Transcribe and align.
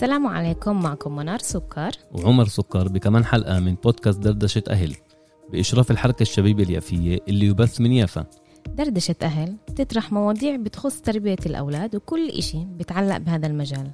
السلام 0.00 0.26
عليكم 0.26 0.82
معكم 0.82 1.16
منار 1.16 1.38
سكر. 1.38 1.90
وعمر 2.12 2.46
سكر 2.48 2.88
بكمان 2.88 3.24
حلقة 3.24 3.60
من 3.60 3.74
بودكاست 3.74 4.18
دردشة 4.18 4.62
أهل 4.68 4.96
بإشراف 5.52 5.90
الحركة 5.90 6.22
الشبيبة 6.22 6.62
اليافية 6.62 7.18
اللي 7.28 7.46
يبث 7.46 7.80
من 7.80 7.92
يافا. 7.92 8.26
دردشة 8.66 9.14
أهل 9.22 9.56
تطرح 9.76 10.12
مواضيع 10.12 10.56
بتخص 10.56 11.00
تربية 11.00 11.36
الأولاد 11.46 11.96
وكل 11.96 12.28
إشي 12.28 12.64
بتعلق 12.64 13.16
بهذا 13.16 13.46
المجال. 13.46 13.90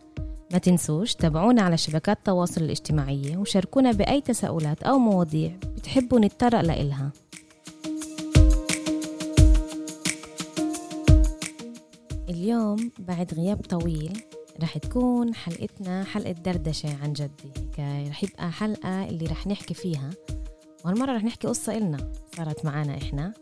ما 0.52 0.58
تنسوش 0.58 1.14
تابعونا 1.14 1.62
على 1.62 1.76
شبكات 1.76 2.18
التواصل 2.18 2.60
الاجتماعية 2.60 3.36
وشاركونا 3.36 3.92
بأي 3.92 4.20
تساؤلات 4.20 4.82
أو 4.82 4.98
مواضيع 4.98 5.56
بتحبوا 5.76 6.20
نتطرق 6.20 6.60
لإلها. 6.60 7.12
اليوم 12.28 12.90
بعد 12.98 13.34
غياب 13.34 13.60
طويل 13.60 14.22
رح 14.62 14.78
تكون 14.78 15.34
حلقتنا 15.34 16.04
حلقة 16.04 16.32
دردشة 16.32 17.02
عن 17.02 17.12
جد 17.12 17.30
هيك 17.44 18.08
رح 18.08 18.24
يبقى 18.24 18.52
حلقة 18.52 19.08
اللي 19.08 19.26
رح 19.26 19.46
نحكي 19.46 19.74
فيها. 19.74 20.10
وهالمرة 20.84 21.16
رح 21.16 21.24
نحكي 21.24 21.48
قصة 21.48 21.76
إلنا 21.76 22.12
صارت 22.36 22.64
معنا 22.64 22.96
إحنا. 22.96 23.32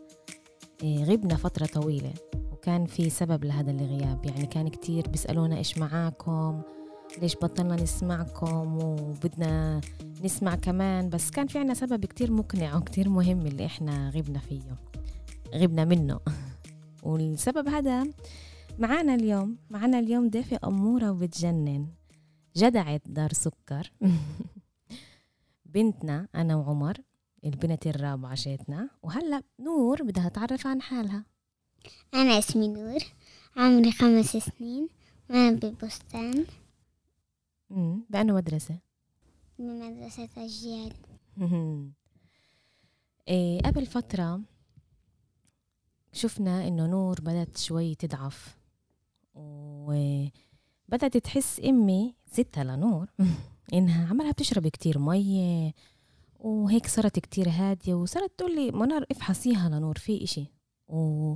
إيه، 0.83 1.03
غبنا 1.03 1.35
فترة 1.35 1.65
طويلة. 1.65 2.13
وكان 2.51 2.85
في 2.85 3.09
سبب 3.09 3.45
لهذا 3.45 3.71
الغياب. 3.71 4.25
يعني 4.25 4.45
كان 4.45 4.67
كتير 4.67 5.07
بيسألونا 5.07 5.57
إيش 5.57 5.77
معاكم؟ 5.77 6.61
ليش 7.21 7.35
بطلنا 7.35 7.75
نسمعكم؟ 7.75 8.77
وبدنا 8.83 9.81
نسمع 10.23 10.55
كمان. 10.55 11.09
بس 11.09 11.31
كان 11.31 11.47
في 11.47 11.59
عنا 11.59 11.73
سبب 11.73 12.05
كتير 12.05 12.31
مقنع 12.31 12.77
وكتير 12.77 13.09
مهم 13.09 13.47
اللي 13.47 13.65
إحنا 13.65 14.09
غبنا 14.09 14.39
فيه. 14.39 14.61
غبنا 15.55 15.85
منه. 15.85 16.19
والسبب 17.03 17.67
هذا 17.67 18.03
معانا 18.79 19.15
اليوم 19.15 19.57
معانا 19.69 19.99
اليوم 19.99 20.29
ضيفة 20.29 20.59
أمورة 20.63 21.11
وبتجنن. 21.11 21.87
جدعة 22.55 23.01
دار 23.05 23.33
سكر. 23.33 23.91
بنتنا 25.65 26.27
أنا 26.35 26.55
وعمر 26.55 26.97
البنت 27.45 27.87
الرابعة 27.87 28.35
شيتنا 28.35 28.89
وهلأ 29.03 29.43
نور 29.59 30.03
بدها 30.03 30.29
تعرف 30.29 30.67
عن 30.67 30.81
حالها. 30.81 31.25
أنا 32.13 32.39
اسمي 32.39 32.67
نور 32.67 32.99
عمري 33.57 33.91
خمس 33.91 34.37
سنين 34.37 34.89
وأنا 35.29 35.51
بالبستان 35.51 36.45
مم، 37.69 38.05
بأنه 38.09 38.33
مدرسة؟ 38.33 38.79
بمدرسة 39.59 40.29
أجيال 40.37 40.93
إيه 43.27 43.61
قبل 43.61 43.85
فترة 43.85 44.41
شفنا 46.13 46.67
إنه 46.67 46.87
نور 46.87 47.21
بدأت 47.21 47.57
شوي 47.57 47.95
تضعف. 47.95 48.57
وبدأت 49.35 51.17
تحس 51.17 51.61
أمي 51.65 52.15
ستها 52.31 52.63
لنور 52.63 53.09
إنها 53.73 54.07
عمالها 54.07 54.31
بتشرب 54.31 54.67
كتير 54.67 54.99
مية 54.99 55.73
وهيك 56.39 56.87
صارت 56.87 57.19
كتير 57.19 57.49
هادية 57.49 57.93
وصارت 57.93 58.31
تقول 58.37 58.55
لي 58.55 58.71
منار 58.71 59.05
افحصيها 59.11 59.69
لنور 59.69 59.97
في 59.97 60.23
إشي. 60.23 60.51
و 60.87 61.35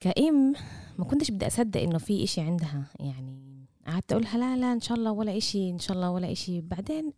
كأم 0.00 0.54
ما 0.98 1.04
كنتش 1.04 1.30
بدي 1.30 1.46
أصدق 1.46 1.80
إنه 1.80 1.98
في 1.98 2.24
إشي 2.24 2.40
عندها 2.40 2.84
يعني 3.00 3.66
قعدت 3.86 4.12
أقولها 4.12 4.38
لا 4.38 4.56
لا 4.56 4.72
إن 4.72 4.80
شاء 4.80 4.98
الله 4.98 5.12
ولا 5.12 5.36
إشي 5.36 5.70
إن 5.70 5.78
شاء 5.78 5.96
الله 5.96 6.10
ولا 6.10 6.32
إشي. 6.32 6.60
بعدين 6.60 7.12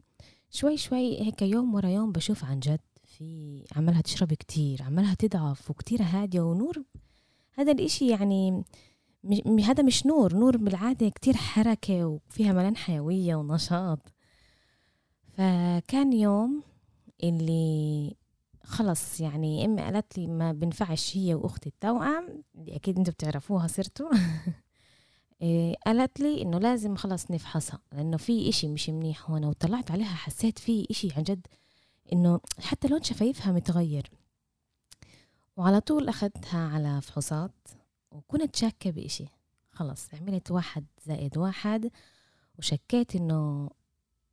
شوي 0.51 0.77
شوي 0.77 1.21
هيك 1.21 1.43
يوم 1.43 1.75
ورا 1.75 1.89
يوم 1.89 2.13
بشوف 2.13 2.45
عن 2.45 2.61
جد 2.61 2.81
في 3.05 3.65
عمالها 3.77 4.01
تشرب 4.01 4.35
كتير 4.35 4.83
عمالها 4.83 5.15
تضعف 5.15 5.71
وكتير 5.71 6.03
هادية 6.03 6.41
ونور. 6.41 6.83
هذا 7.53 7.73
الإشي 7.73 8.09
يعني 8.09 8.65
هذا 9.65 9.83
مش 9.83 10.07
نور. 10.07 10.35
نور 10.35 10.57
بالعادة 10.57 11.09
كتير 11.09 11.37
حركة 11.37 12.07
وفيها 12.07 12.53
ملان 12.53 12.77
حيوية 12.77 13.35
ونشاط. 13.35 14.13
فكان 15.37 16.13
يوم 16.13 16.63
اللي 17.23 18.15
خلص 18.65 19.21
يعني 19.21 19.65
أمي 19.65 19.83
قالت 19.83 20.19
لي 20.19 20.27
ما 20.27 20.53
بنفعش 20.53 21.17
هي 21.17 21.35
وأختي 21.35 21.69
التوأم 21.69 22.43
أكيد 22.69 22.99
أنتوا 22.99 23.13
بتعرفوها 23.13 23.67
صرتوا 23.67 24.11
إيه، 25.43 25.77
قالت 25.87 26.21
لي 26.21 26.43
إنه 26.43 26.59
لازم 26.59 26.97
خلص 26.97 27.31
نفحصها 27.31 27.81
لأنه 27.93 28.17
في 28.17 28.49
إشي 28.49 28.69
مش 28.69 28.91
منيح 28.91 29.31
هون. 29.31 29.45
وطلعت 29.45 29.91
عليها 29.91 30.15
حسيت 30.15 30.59
في 30.59 30.87
إشي 30.91 31.09
عن 31.17 31.23
جد 31.23 31.47
إنه 32.13 32.41
حتى 32.61 32.89
لون 32.89 33.03
شفايفها 33.03 33.53
متغير. 33.53 34.11
وعلى 35.57 35.81
طول 35.81 36.09
أخذتها 36.09 36.69
على 36.69 37.01
فحوصات. 37.01 37.69
وكنت 38.11 38.57
شاكة 38.57 38.91
بإشي. 38.91 39.27
خلص 39.71 40.15
عملت 40.15 40.51
واحد 40.51 40.87
زائد 41.07 41.39
واحد 41.39 41.91
وشكيت 42.59 43.17
إنه 43.17 43.71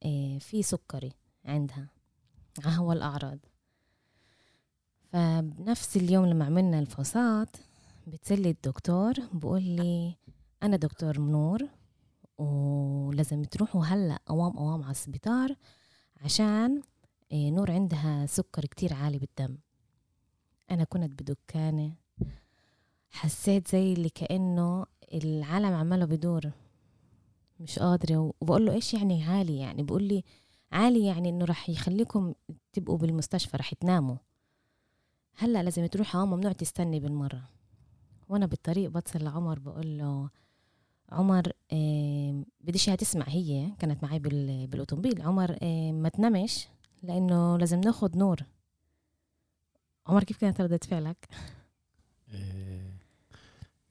إيه 0.06 0.40
في 0.40 0.64
سكري 0.64 1.12
عندها 1.46 1.88
هو 2.66 2.92
الأعراض. 2.92 3.40
فبنفس 5.12 5.98
اليوم 5.98 6.26
لما 6.26 6.46
عملنا 6.46 6.80
الفحوصات 6.80 7.58
بتسلي 8.08 8.50
الدكتور 8.50 9.14
بقول 9.34 9.62
لي 9.64 10.16
أنا 10.64 10.78
دكتور 10.78 11.20
نور 11.20 11.68
ولازم 12.38 13.44
تروحوا 13.44 13.86
هلأ 13.86 14.20
أوام 14.30 14.58
أوام 14.58 14.84
على 14.84 14.92
السبيطار 14.92 15.56
عشان 16.22 16.82
إيه 17.32 17.52
نور 17.52 17.72
عندها 17.72 18.26
سكر 18.26 18.66
كتير 18.66 18.94
عالي 18.94 19.20
بالدم. 19.20 19.58
أنا 20.72 20.84
كنت 20.84 21.22
بدكانة 21.24 21.94
حسيت 23.16 23.68
زي 23.68 23.94
اللي 23.94 24.10
كأنه 24.10 24.86
العالم 25.14 25.74
عماله 25.74 26.06
بدور. 26.06 26.52
مش 27.60 27.80
قادرة 27.80 28.34
وبقول 28.42 28.66
له 28.66 28.74
إيش 28.74 28.94
يعني 28.94 29.24
عالي؟ 29.24 29.60
يعني 29.60 29.84
بقول 29.84 30.04
لي 30.04 30.24
عالي 30.72 31.06
يعني 31.06 31.30
إنه 31.30 31.46
رح 31.46 31.70
يخليكم 31.70 32.34
تبقوا 32.74 32.98
بالمستشفى 32.98 33.58
رح 33.58 33.74
تناموا. 33.74 34.18
هلأ 35.38 35.64
لازم 35.64 35.86
تروح 35.86 36.16
آه 36.16 36.26
ممنوع 36.26 36.52
تستني 36.52 37.00
بالمرة. 37.00 37.50
وأنا 38.30 38.46
بالطريق 38.46 38.90
بتصل 38.90 39.24
لعمر 39.24 39.60
بقول 39.60 39.98
له 39.98 40.30
عمر 41.10 41.52
آه 41.74 42.44
بديش 42.62 42.86
تسمع 42.86 43.26
هي 43.28 43.72
كانت 43.80 44.04
معي 44.04 44.20
بال- 44.20 44.68
بالأوتومبيل 44.68 45.22
عمر 45.22 45.58
آه 45.62 45.92
ما 45.92 46.10
تنامش 46.10 46.68
لأنه 47.04 47.58
لازم 47.58 47.80
ناخد 47.80 48.18
نور. 48.18 48.40
عمر 50.08 50.24
كيف 50.24 50.38
كانت 50.42 50.62
ردة 50.62 50.80
فعلك؟ 50.88 51.28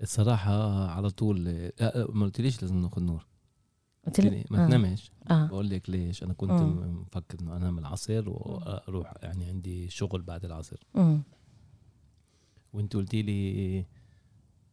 الصراحة 0.00 0.86
على 0.90 1.10
طول 1.10 1.48
إيه، 1.48 1.72
آه، 1.80 2.06
ما 2.12 2.24
قلتليش 2.24 2.62
لازم 2.62 2.76
ناخد 2.76 3.02
نور. 3.02 3.26
قلت 4.06 4.20
لي؟ 4.20 4.44
ما 4.50 4.64
آه. 4.64 4.66
تنامش. 4.68 5.10
آه. 5.30 5.46
بقول 5.46 5.70
لك 5.70 5.90
ليش؟ 5.90 6.22
أنا 6.22 6.32
كنت 6.34 6.50
مم. 6.50 7.00
مفكر 7.00 7.40
إنه 7.40 7.56
أنام 7.56 7.78
العصر 7.78 8.28
وأروح 8.28 9.14
يعني 9.22 9.44
عندي 9.44 9.88
شغل 9.90 10.22
بعد 10.22 10.44
العصر. 10.44 10.84
وأنت 12.72 12.96
قلتي 12.96 13.22
لي 13.22 13.78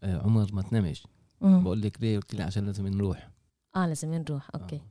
آه، 0.04 0.22
عمر 0.22 0.54
ما 0.54 0.62
تنامش. 0.62 1.08
بقول 1.42 1.82
لك 1.82 2.02
ليه؟ 2.02 2.18
قلت 2.20 2.36
لي 2.36 2.44
عشان 2.44 2.66
لازم 2.66 2.88
نروح. 2.88 3.32
آه 3.76 3.88
لازم 3.88 4.14
نروح. 4.14 4.50
أوكي. 4.56 4.76
آه. 4.76 4.82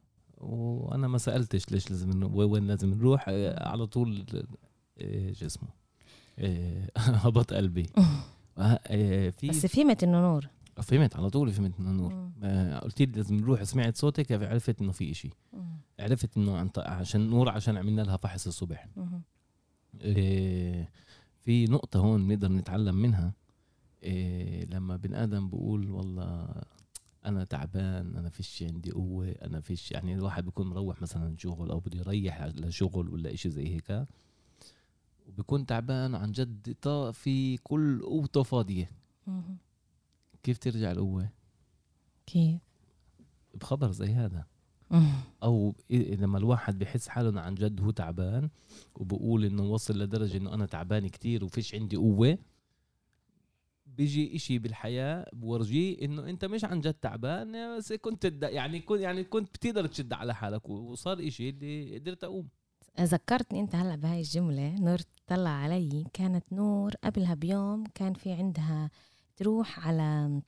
وأنا 0.45 1.09
ما 1.09 1.19
سألتش 1.19 1.73
ليش 1.73 1.91
لازم 1.91 2.11
نروح 2.11 2.35
وين 2.35 2.67
لازم 2.67 2.95
نروح. 2.95 3.25
آه، 3.29 3.69
على 3.69 3.87
طول 3.87 4.27
آه، 4.99 5.33
آه، 6.39 6.91
هبط 7.27 7.53
قلبي. 7.53 7.87
آه، 7.99 8.01
آه، 8.01 8.40
في 9.31 9.49
بس 9.49 9.67
فهمت 9.67 10.05
إنه 10.05 10.21
نور 10.21 10.49
فهمت 10.83 11.17
على 11.17 11.31
طول 11.31 11.53
فهمت 11.53 11.81
إنه 11.81 11.91
نور. 11.91 12.31
آه، 12.43 12.79
قلت 12.79 13.01
لي 13.01 13.07
لازم 13.07 13.37
نروح 13.37 13.63
سمعت 13.63 13.97
صوتك 13.97 14.33
عرفت 14.33 14.81
إنه 14.81 14.93
في 14.93 15.11
إشي. 15.11 15.31
عرفت 16.01 16.37
إنه 16.37 16.57
عن 16.57 16.71
عشان 16.77 17.31
نور 17.31 17.49
عشان 17.49 17.77
عملنا 17.77 18.03
لها 18.03 18.17
فحص 18.17 18.47
الصبح. 18.47 18.89
آه، 20.03 20.89
في 21.41 21.65
نقطة 21.65 22.01
هون 22.01 22.29
نقدر 22.29 22.53
نتعلم 22.53 22.95
منها 22.95 23.33
آه، 24.05 24.65
لما 24.65 24.97
بن 24.97 25.15
آدم 25.15 25.49
بقول 25.49 25.91
والله 25.91 26.49
أنا 27.27 27.45
تعبان 27.45 28.17
أنا 28.17 28.29
فيش 28.29 28.63
عندي 28.63 28.91
قوة 28.91 29.29
أنا 29.43 29.61
فيش 29.61 29.93
يعني 29.93 30.15
الواحد 30.15 30.45
بيكون 30.45 30.67
مروح 30.67 31.03
مثلا 31.03 31.37
شغل 31.39 31.71
أو 31.71 31.81
بده 31.81 31.99
يريح 31.99 32.45
لشغل 32.45 33.09
ولا 33.09 33.35
إشي 33.35 33.51
زي 33.51 33.75
هيك 33.75 34.07
وبيكون 35.31 35.67
تعبان 35.67 36.15
عن 36.15 36.33
جد 36.33 36.77
في 37.13 37.57
كل 37.57 38.03
قوته 38.03 38.43
فاضية. 38.43 38.91
مم. 39.27 39.57
كيف 40.43 40.59
ترجع 40.59 40.91
القوة؟ 40.91 41.29
كيف؟ 42.27 42.61
بخبر 43.55 43.91
زي 43.93 44.13
هذا. 44.13 44.45
أو 45.43 45.75
لما 45.91 46.39
الواحد 46.39 46.79
بحس 46.79 47.09
حاله 47.09 47.41
عن 47.41 47.55
جد 47.55 47.81
هو 47.81 47.91
تعبان 47.91 48.51
وبقول 48.95 49.45
إنه 49.45 49.63
وصل 49.63 49.99
لدرجة 49.99 50.37
إنه 50.37 50.55
أنا 50.55 50.67
تعبان 50.67 51.09
كتير 51.09 51.45
وفيش 51.45 51.75
عندي 51.75 51.97
قوة 51.97 52.39
بيجي 53.87 54.37
إشي 54.37 54.59
بالحياة 54.59 55.27
بورجيه 55.33 56.05
إنه 56.05 56.31
أنت 56.31 56.45
مش 56.45 56.65
عن 56.65 56.81
جد 56.81 56.95
تعبان 56.95 57.77
بس 57.77 57.93
كنت 57.93 58.39
يعني 58.43 58.81
كنت 58.81 59.01
يعني 59.01 59.25
كنت 59.25 59.49
بتقدر 59.49 59.87
تشد 59.87 60.13
على 60.13 60.35
حالك 60.35 60.69
وصار 60.69 61.27
إشي 61.27 61.49
اللي 61.49 61.99
قدرت 61.99 62.25
أقوم. 62.25 62.49
ذكرتني 63.01 63.61
أنت 63.61 63.75
هلأ 63.75 63.97
بهاي 63.97 64.21
الجملة 64.21 64.75
نور 64.75 64.99
طلع 65.31 65.51
علي 65.51 66.05
كانت 66.13 66.53
نور 66.53 66.95
قبلها 67.05 67.35
بيوم 67.35 67.85
كان 67.95 68.15
في 68.15 68.33
عندها 68.33 68.91
تروح 69.37 69.87
على 69.87 70.41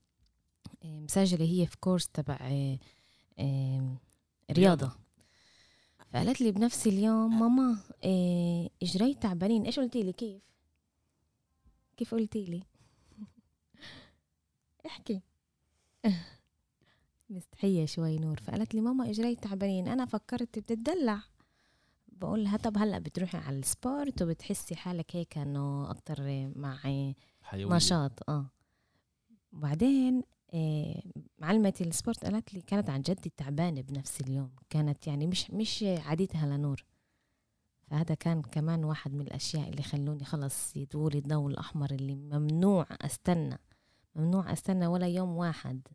آه، 0.84 1.00
مسجلة 1.00 1.44
هي 1.44 1.66
في 1.66 1.76
كورس 1.76 2.08
تبع 2.08 2.38
آه، 2.40 2.78
آه، 3.38 3.96
رياضة. 4.50 4.92
فقالت 6.12 6.40
لي 6.40 6.52
بنفس 6.52 6.86
اليوم 6.86 7.40
ماما 7.40 7.78
إجري 8.82 9.14
تعبانين. 9.14 9.64
إيش 9.64 9.78
قلتي 9.78 10.02
لي؟ 10.02 10.12
كيف؟ 10.12 10.42
كيف 11.96 12.14
قلتي 12.14 12.44
لي؟ 12.44 12.62
احكي. 14.86 15.20
مستحية 17.30 17.86
شوي 17.86 18.18
نور. 18.18 18.40
فقالت 18.40 18.74
لي 18.74 18.80
ماما 18.80 19.10
إجري 19.10 19.36
تعبانين. 19.36 19.88
أنا 19.88 20.04
فكرت 20.04 20.58
بتدلع 20.58 21.22
بقول 22.22 22.44
لها 22.44 22.56
طب 22.56 22.78
هلأ 22.78 22.98
بتروحي 22.98 23.38
على 23.38 23.58
السبورت 23.58 24.22
وبتحسي 24.22 24.76
حالك 24.76 25.16
هيك 25.16 25.38
إنه 25.38 25.90
أكتر 25.90 26.50
مع 26.56 26.76
حيوية. 27.42 27.76
نشاط. 27.76 28.30
آه. 28.30 28.46
وبعدين 29.52 30.22
آه، 30.54 31.02
معلمة 31.38 31.74
السبورت 31.80 32.24
قالت 32.24 32.54
لي 32.54 32.60
كانت 32.60 32.90
عن 32.90 33.00
جد 33.02 33.30
تعبانة 33.36 33.80
بنفس 33.80 34.20
اليوم. 34.20 34.50
كانت 34.70 35.06
يعني 35.06 35.26
مش 35.26 35.50
مش 35.50 35.84
عادتها 36.06 36.46
لنور. 36.46 36.84
فهذا 37.86 38.14
كان 38.14 38.42
كمان 38.42 38.84
واحد 38.84 39.14
من 39.14 39.20
الأشياء 39.20 39.68
اللي 39.68 39.82
خلوني 39.82 40.24
خلص 40.24 40.76
يدولي 40.76 41.18
الضوء 41.18 41.50
الأحمر 41.50 41.90
اللي 41.90 42.14
ممنوع 42.14 42.86
أستنى. 42.90 43.58
ممنوع 44.14 44.52
أستنى 44.52 44.86
ولا 44.86 45.08
يوم 45.08 45.36
واحد. 45.36 45.88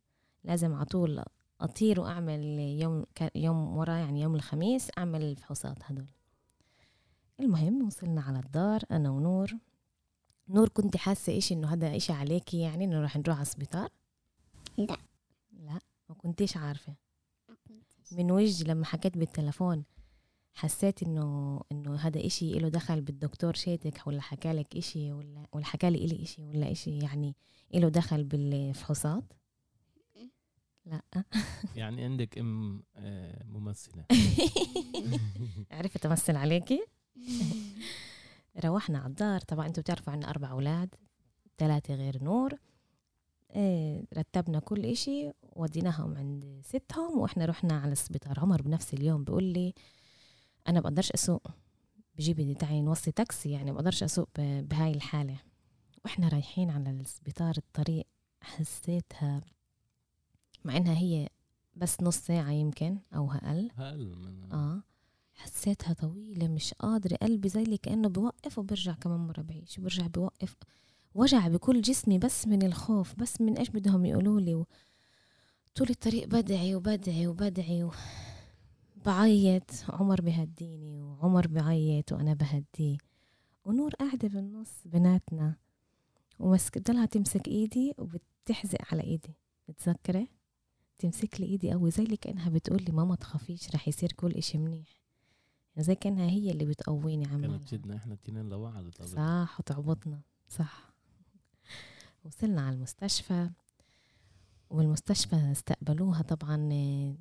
لازم 0.43 0.73
على 0.73 0.85
طول 0.85 1.23
أطير 1.61 1.99
وأعمل 1.99 2.43
يوم 2.59 3.05
يوم 3.35 3.77
ورا 3.77 3.93
يعني 3.93 4.21
يوم 4.21 4.35
الخميس 4.35 4.89
أعمل 4.97 5.23
الفحوصات 5.23 5.77
هدول. 5.83 6.16
المهم 7.39 7.87
وصلنا 7.87 8.21
على 8.21 8.39
الدار 8.39 8.81
أنا 8.91 9.09
ونور. 9.09 9.51
نور 10.49 10.69
كنت 10.69 10.97
حاسة 10.97 11.37
إشي 11.37 11.53
إنه 11.53 11.73
هذا 11.73 11.95
إشي 11.95 12.13
عليكي؟ 12.13 12.59
يعني 12.59 12.85
إنه 12.85 13.01
راح 13.01 13.17
نروح 13.17 13.35
على 13.35 13.41
السبيطار؟ 13.41 13.89
لا. 14.77 14.97
لا 15.51 15.79
ما 16.09 16.15
كنتيش 16.15 16.57
عارفة. 16.57 16.95
من 18.11 18.31
وجه 18.31 18.63
لما 18.63 18.85
حكيت 18.85 19.17
بالتلفون 19.17 19.83
حسيت 20.53 21.03
إنه 21.03 21.61
إنه 21.71 21.95
هذا 21.95 22.25
إشي 22.25 22.59
له 22.59 22.69
دخل 22.69 23.01
بالدكتور 23.01 23.53
شيتك 23.53 24.07
ولا 24.07 24.21
حكالك 24.21 24.75
إشي 24.75 25.11
ولا 25.11 25.45
ولا 25.53 25.65
حكالي 25.65 25.97
إلي 26.05 26.23
إشي 26.23 26.41
ولا 26.43 26.71
إشي 26.71 26.97
يعني 26.99 27.35
له 27.73 27.89
دخل 27.89 28.23
بالفحوصات؟ 28.23 29.33
لا. 30.85 31.01
يعني 31.75 32.03
عندك 32.03 32.37
أم 32.37 32.83
آه، 32.95 33.43
ممثلة. 33.43 34.05
عرفت 35.71 36.05
أمثل 36.05 36.35
عليكي؟ 36.35 36.85
روحنا 38.65 38.97
على 38.99 39.07
الدار. 39.07 39.41
طبعا 39.41 39.67
أنتوا 39.67 39.83
بتعرفوا 39.83 40.13
عنا 40.13 40.29
أربع 40.29 40.51
أولاد 40.51 40.95
ثلاثة 41.57 41.93
غير 41.95 42.23
نور. 42.23 42.53
إيه 43.55 44.05
رتبنا 44.17 44.59
كل 44.59 44.85
إشي 44.85 45.31
وديناهم 45.55 46.17
عند 46.17 46.61
ستهم 46.63 47.19
وإحنا 47.19 47.45
رحنا 47.45 47.79
على 47.79 47.91
السبيطار. 47.91 48.39
عمر 48.39 48.61
بنفس 48.61 48.93
اليوم 48.93 49.23
بيقول 49.23 49.43
لي 49.43 49.73
أنا 50.67 50.79
بقدرش 50.79 51.11
أسوق 51.11 51.47
بجيبي 52.17 52.53
تعي 52.53 52.81
نوصي 52.81 53.11
تاكسي 53.11 53.51
يعني 53.51 53.71
بقدرش 53.71 54.03
أسوق 54.03 54.29
ب- 54.37 54.67
بهاي 54.67 54.91
الحالة. 54.91 55.37
وإحنا 56.05 56.27
رايحين 56.27 56.69
على 56.69 56.89
السبيطار 56.89 57.53
الطريق 57.57 58.07
حسيتها 58.41 59.41
مع 60.65 60.77
إنها 60.77 60.97
هي 60.97 61.29
بس 61.75 62.01
نص 62.01 62.17
ساعة 62.17 62.51
يمكن 62.51 62.97
أو 63.15 63.31
أقل. 63.31 63.69
هل 63.75 64.15
من 64.15 64.51
آه. 64.53 64.81
حسيتها 65.37 65.93
طويلة 65.93 66.47
مش 66.47 66.73
قادرة 66.73 67.15
قلبي 67.15 67.49
زي 67.49 67.63
اللي 67.63 67.77
كأنه 67.77 68.09
بوقف 68.09 68.57
وبرجع 68.59 68.93
كمان 68.93 69.19
مرة 69.19 69.41
بعيش 69.41 69.79
وبرجع 69.79 70.07
بوقف 70.07 70.55
وجع 71.15 71.47
بكل 71.47 71.81
جسمي 71.81 72.17
بس 72.19 72.47
من 72.47 72.63
الخوف 72.63 73.15
بس 73.15 73.41
من 73.41 73.57
إيش 73.57 73.69
بدهم 73.69 74.05
يقولوا 74.05 74.39
لي. 74.41 74.65
طول 75.75 75.89
الطريق 75.89 76.27
بدعي 76.27 76.75
وبدعي 76.75 77.27
وبدعي 77.27 77.83
و... 77.83 77.91
بعيط 79.05 79.71
عمر 79.89 80.21
بهديني 80.21 81.01
وعمر 81.01 81.47
بعيط 81.47 82.11
وأنا 82.11 82.33
بهديه 82.33 82.97
ونور 83.65 83.91
قاعدة 83.95 84.27
بالنص 84.27 84.71
بيناتنا 84.85 85.55
ومسك 86.39 86.77
ضلها 86.77 87.05
تمسك 87.05 87.47
إيدي 87.47 87.93
وبتحزق 87.97 88.77
على 88.91 89.03
إيدي 89.03 89.35
متذكرة 89.69 90.27
تمسك 90.97 91.41
لي 91.41 91.45
إيدي 91.45 91.71
قوي 91.71 91.91
زي 91.91 92.03
اللي 92.03 92.17
كأنها 92.17 92.49
بتقول 92.49 92.83
لي 92.83 92.91
ماما 92.91 93.15
تخافيش 93.15 93.69
رح 93.75 93.87
يصير 93.87 94.11
كل 94.11 94.31
إشي 94.31 94.57
منيح 94.57 94.96
زي 95.77 95.95
كانها 95.95 96.29
هي 96.29 96.51
اللي 96.51 96.65
بتقويني 96.65 97.27
عمالها 97.27 97.57
كانت 97.57 97.73
جدنا 97.73 97.95
إحنا 97.95 98.13
التنين 98.13 98.49
لبعض 98.49 98.83
صح 99.05 99.59
وتعبطنا. 99.59 100.21
صح. 100.49 100.93
وصلنا 102.25 102.61
على 102.61 102.75
المستشفى. 102.75 103.49
والمستشفى 104.69 105.51
استقبلوها 105.51 106.21
طبعا 106.21 106.69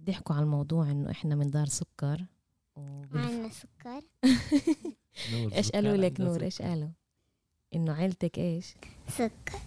ضحكوا 0.05 0.37
على 0.37 0.43
الموضوع 0.43 0.91
إنه 0.91 1.11
إحنا 1.11 1.35
من 1.35 1.51
دار 1.51 1.67
سكر. 1.67 2.27
عنا 3.15 3.49
سكر. 3.49 4.03
نور 5.33 5.53
إيش 5.53 5.71
قالوا 5.71 5.97
لك 5.97 6.21
نور؟ 6.21 6.43
إيش 6.43 6.63
قالوا؟ 6.63 6.91
إنه 7.75 7.93
عيلتك 7.93 8.39
إيش؟ 8.39 8.75
سكر. 9.09 9.59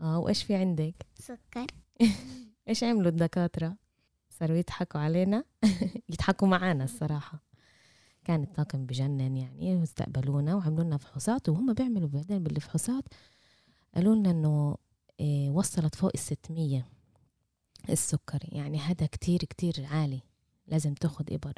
آه 0.00 0.18
وإيش 0.18 0.42
في 0.42 0.54
عندك؟ 0.54 1.06
سكر. 1.14 1.66
إيش 2.68 2.84
عملوا 2.84 3.10
الدكاترة؟ 3.10 3.76
صاروا 4.30 4.56
يضحكوا 4.56 5.00
علينا. 5.00 5.44
يضحكوا 6.10 6.48
معانا 6.48 6.84
الصراحة. 6.84 7.47
كان 8.28 8.42
الطاقم 8.42 8.86
بجنن 8.86 9.36
يعني 9.36 9.76
واستقبلونا 9.76 10.54
وعملوا 10.54 10.84
لنا 10.84 10.96
فحوصات 10.96 11.48
وهم 11.48 11.72
بيعملوا 11.72 12.08
بعدين 12.08 12.42
بالفحوصات. 12.42 13.04
قالوا 13.94 14.14
لنا 14.14 14.30
إنه 14.30 14.76
إيه 15.20 15.50
وصلت 15.50 15.94
فوق 15.94 16.10
الستمية 16.14 16.86
السكري 17.90 18.48
يعني 18.52 18.78
هذا 18.78 19.06
كتير 19.06 19.38
كتير 19.38 19.86
عالي 19.90 20.20
لازم 20.66 20.94
تاخد 20.94 21.32
إبر. 21.32 21.52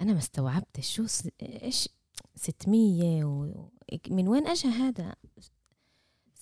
أنا 0.00 0.12
ما 0.12 0.18
استوعبتش 0.18 0.94
شو 0.94 1.06
س... 1.06 1.28
إيش 1.42 1.88
ستمية 2.34 3.24
و... 3.24 3.68
من 4.10 4.28
وين 4.28 4.46
أجا 4.46 4.68
هذا؟ 4.68 5.14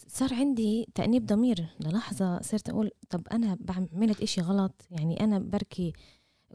صار 0.09 0.35
عندي 0.35 0.89
تأنيب 0.95 1.27
ضمير 1.27 1.67
للحظة 1.81 2.43
صرت 2.43 2.69
أقول 2.69 2.91
طب 3.11 3.29
أنا 3.33 3.59
عملت 3.69 4.23
إشي 4.23 4.41
غلط 4.41 4.87
يعني 4.91 5.21
أنا 5.25 5.39
بركي 5.39 5.93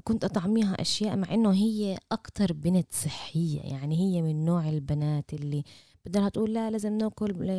كنت 0.04 0.24
أطعميها 0.24 0.82
أشياء 0.82 1.16
مع 1.16 1.34
إنه 1.34 1.54
هي 1.54 1.98
أكتر 2.12 2.54
بنت 2.54 2.92
صحية 2.92 3.60
يعني 3.62 4.00
هي 4.00 4.22
من 4.22 4.46
نوع 4.46 4.70
البنات 4.70 5.34
اللي 5.34 5.64
بدها 6.06 6.30
تقول 6.30 6.54
لا 6.54 6.72
لازم 6.72 6.98
ناكل 6.98 7.50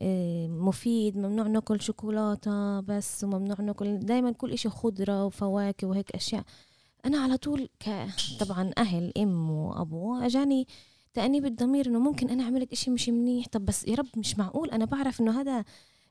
إيه، 0.00 0.48
مفيد 0.48 1.16
ممنوع 1.16 1.46
ناكل 1.46 1.80
شوكولاتة 1.80 2.80
بس 2.80 3.24
وممنوع 3.24 3.60
ناكل 3.60 3.98
دايما 3.98 4.32
كل 4.32 4.52
إشي 4.52 4.68
خضرة 4.68 5.24
وفواكه 5.24 5.86
وهيك 5.86 6.10
أشياء. 6.14 6.44
أنا 7.04 7.18
على 7.18 7.36
طول 7.36 7.68
ك... 7.80 8.06
طبعا 8.40 8.70
أهل 8.78 9.12
أم 9.18 9.50
وأبو 9.50 10.14
أجاني 10.14 10.66
تأنيب 11.14 11.46
الضمير 11.46 11.86
إنه 11.86 11.98
ممكن 11.98 12.30
أنا 12.30 12.44
عملت 12.44 12.72
إشي 12.72 12.90
مش 12.90 13.08
منيح. 13.08 13.46
طب 13.46 13.64
بس 13.64 13.88
يا 13.88 13.94
رب 13.94 14.06
مش 14.16 14.38
معقول 14.38 14.70
أنا 14.70 14.84
بعرف 14.84 15.20
إنه 15.20 15.40
هذا 15.40 15.64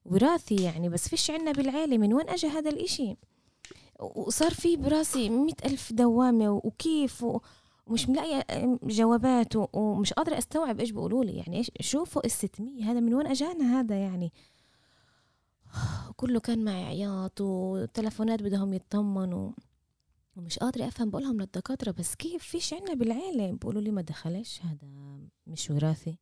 وراثي 0.06 0.56
يعني 0.56 0.90
بس 0.90 1.08
فيش 1.08 1.32
عنا 1.32 1.52
بالعيلة 1.52 1.98
من 1.98 2.14
وين 2.14 2.30
أجا 2.30 2.48
هذا 2.50 2.70
الإشي. 2.70 3.16
وصار 4.00 4.54
في 4.54 4.78
براسي 4.78 5.30
مئة 5.30 5.66
ألف 5.66 5.94
دوامة 5.94 6.50
وكيف. 6.50 7.26
ومش 7.88 8.10
ملاقية 8.10 8.46
جوابات 8.84 9.54
ومش 9.74 10.14
قادرة 10.14 10.38
أستوعب 10.38 10.80
إيش 10.80 10.92
بيقولوا 10.92 11.24
لي. 11.24 11.32
يعني 11.38 11.58
إيش 11.58 11.72
شو 11.82 12.06
فوق 12.06 12.26
الستمية 12.26 12.92
هذا 12.92 13.00
من 13.00 13.14
وين 13.14 13.28
أجانا 13.28 13.80
هذا 13.80 13.96
يعني؟ 13.96 14.34
كله 16.18 16.40
كان 16.40 16.66
معي 16.66 16.84
عياط 16.84 17.42
وتلفونات 17.42 18.44
بدهم 18.44 18.74
يطمنوا 18.74 19.52
ومش 20.36 20.60
قادرة 20.60 20.88
أفهم 20.88 21.10
بقولهم 21.10 21.42
للدكاترة 21.42 21.92
بس 21.92 22.16
كيف؟ 22.16 22.44
فيش 22.44 22.74
عنا 22.74 22.94
بالعيلة 22.94 23.52
بيقولوا 23.52 23.82
لي 23.82 23.92
ما 23.92 24.02
دخلش 24.02 24.62
هذا 24.62 24.88
مش 25.48 25.70
وراثي. 25.72 26.18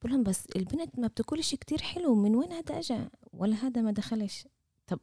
بقولهم 0.00 0.22
بس 0.22 0.46
البنت 0.56 0.98
ما 0.98 1.06
بتاكلش 1.06 1.54
كتير 1.54 1.82
حلو 1.82 2.14
من 2.14 2.34
وين 2.36 2.52
هذا 2.52 2.78
إجا؟ 2.78 3.10
ولا 3.32 3.54
هذا 3.56 3.80
ما 3.80 3.90
دخلش. 3.90 4.48
طب 4.86 5.00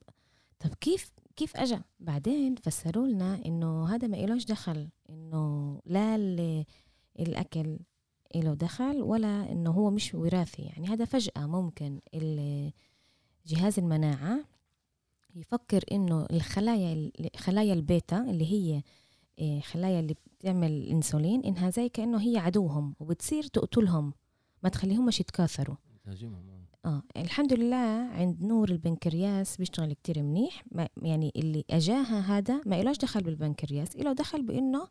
طب 0.59 0.73
كيف 0.81 1.11
كيف 1.38 1.58
اجا؟ 1.58 1.82
بعدين 2.00 2.56
فسروا 2.56 3.08
لنا 3.08 3.46
إنه 3.46 3.88
هذا 3.96 4.08
ما 4.08 4.17
إلوش 4.24 4.46
دخل 4.46 4.89
إنه 5.10 5.79
لا 5.86 6.15
ال- 6.15 6.65
الأكل 7.20 7.79
إله 8.36 8.53
دخل 8.53 9.01
ولا 9.01 9.51
إنه 9.51 9.72
هو 9.72 9.89
مش 9.91 10.13
وراثي. 10.15 10.62
يعني 10.62 10.88
هذا 10.88 11.06
فجأة 11.06 11.46
ممكن 11.46 12.00
جهاز 13.48 13.79
المناعة 13.79 14.46
يفكر 15.36 15.84
إنه 15.91 16.25
الخلايا 16.32 16.94
ال- 16.94 17.29
خلايا 17.38 17.74
البيتا 17.74 18.22
اللي 18.22 18.46
هي 18.51 18.84
إيه، 19.39 19.62
خلايا 19.62 20.00
اللي 20.00 20.13
بتعمل 20.39 20.72
الانسولين 20.72 21.44
إنها 21.44 21.70
زي 21.70 21.89
كأنه 21.89 22.22
هي 22.22 22.38
عدوهم 22.38 22.96
وبتصير 23.00 23.44
تقتلهم 23.44 24.13
ما 24.63 24.70
تخليهمش 24.70 25.20
يتكاثروا. 25.20 25.75
تهاجمهم 26.03 26.50
آه. 26.50 26.56
آه 26.88 27.03
الحمد 27.17 27.53
لله 27.53 28.10
عند 28.12 28.41
نور 28.41 28.70
البنكرياس 28.70 29.58
بيشتغل 29.58 29.94
كتير 29.94 30.24
منيح. 30.24 30.63
ما 30.72 30.89
يعني 31.01 31.32
اللي 31.36 31.63
أجاها 31.70 32.20
هذا 32.20 32.62
ما 32.65 32.82
إلاش 32.82 32.98
دخل 32.98 33.24
بالبنكرياس. 33.24 33.96
إله 33.96 34.13
دخل 34.13 34.41
بإنه 34.41 34.88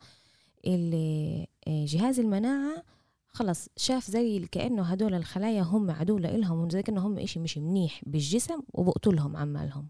آه، 0.67 1.47
جهاز 1.69 2.21
المناعة 2.21 2.85
خلص 3.29 3.69
شاف 3.77 4.11
زي 4.11 4.41
كأنه 4.41 4.83
هدول 4.83 5.15
الخلايا 5.15 5.63
هم 5.63 5.91
عدو 5.91 6.19
لإلهم 6.19 6.71
زي 6.71 6.83
كأنه 6.83 7.07
هم 7.07 7.19
إشي 7.19 7.39
مش 7.39 7.59
منيح 7.59 8.03
بالجسم 8.07 8.61
وبقتلهم 8.75 9.37
عمالهم. 9.37 9.89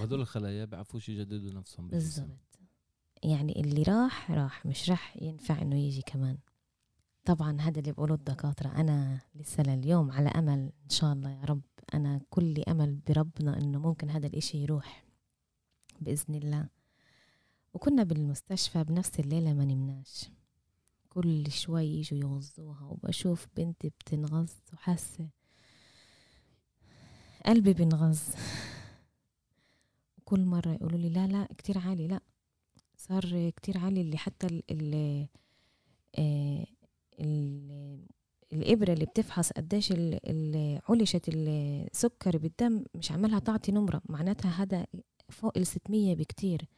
وهدول 0.00 0.20
الخلايا 0.20 0.64
بيعرفوش 0.64 1.08
يجددوا 1.08 1.50
نفسهم 1.50 1.88
بالجسم. 1.88 2.22
بالضبط. 2.22 2.38
يعني 3.22 3.60
اللي 3.60 3.82
راح 3.82 4.30
راح 4.30 4.66
مش 4.66 4.90
راح 4.90 5.16
ينفع 5.22 5.62
إنه 5.62 5.76
يجي 5.76 6.02
كمان. 6.02 6.38
طبعا 7.24 7.60
هذا 7.60 7.80
اللي 7.80 7.92
بقوله 7.92 8.14
الدكاترة 8.14 8.68
أنا 8.68 9.20
لسه 9.34 9.62
لليوم 9.62 10.10
على 10.10 10.28
أمل 10.28 10.72
إن 10.84 10.90
شاء 10.90 11.12
الله 11.12 11.30
يا 11.30 11.44
رب. 11.44 11.62
أنا 11.94 12.20
كل 12.30 12.62
أمل 12.68 13.00
بربنا 13.08 13.58
إنه 13.58 13.78
ممكن 13.78 14.10
هذا 14.10 14.26
الإشي 14.26 14.58
يروح 14.58 15.04
بإذن 16.00 16.34
الله. 16.34 16.68
وكنا 17.74 18.02
بالمستشفى 18.02 18.84
بنفس 18.84 19.20
الليلة 19.20 19.52
ما 19.52 19.64
نمناش. 19.64 20.30
كل 21.08 21.50
شوي 21.50 21.84
يجوا 21.86 22.18
يغزوها 22.18 22.84
وبشوف 22.84 23.46
بنتي 23.56 23.88
بتنغز 23.88 24.54
وحاسة. 24.72 25.28
قلبي 27.46 27.72
بنغز 27.72 28.22
كل 30.24 30.44
مرة 30.44 30.72
يقولوا 30.72 30.98
لي 30.98 31.08
لا 31.08 31.26
لا 31.26 31.48
كتير 31.58 31.78
عالي 31.78 32.08
لا. 32.08 32.20
صار 32.96 33.50
كتير 33.50 33.78
عالي 33.78 34.00
اللي 34.00 34.16
حتى 34.18 34.46
ال 34.46 34.62
ال 34.70 35.26
آه، 36.18 36.66
الإبرة 38.52 38.92
اللي 38.92 39.04
بتفحص 39.04 39.52
قديش 39.52 39.92
علشة 40.88 41.20
السكر 41.28 42.38
بالدم 42.38 42.84
مش 42.94 43.12
عمالها 43.12 43.38
تعطي 43.38 43.72
نمرة 43.72 44.02
معناتها 44.08 44.50
هذا 44.50 44.86
فوق 45.28 45.58
ال 45.58 45.66
600 45.66 46.14
بكتير. 46.14 46.68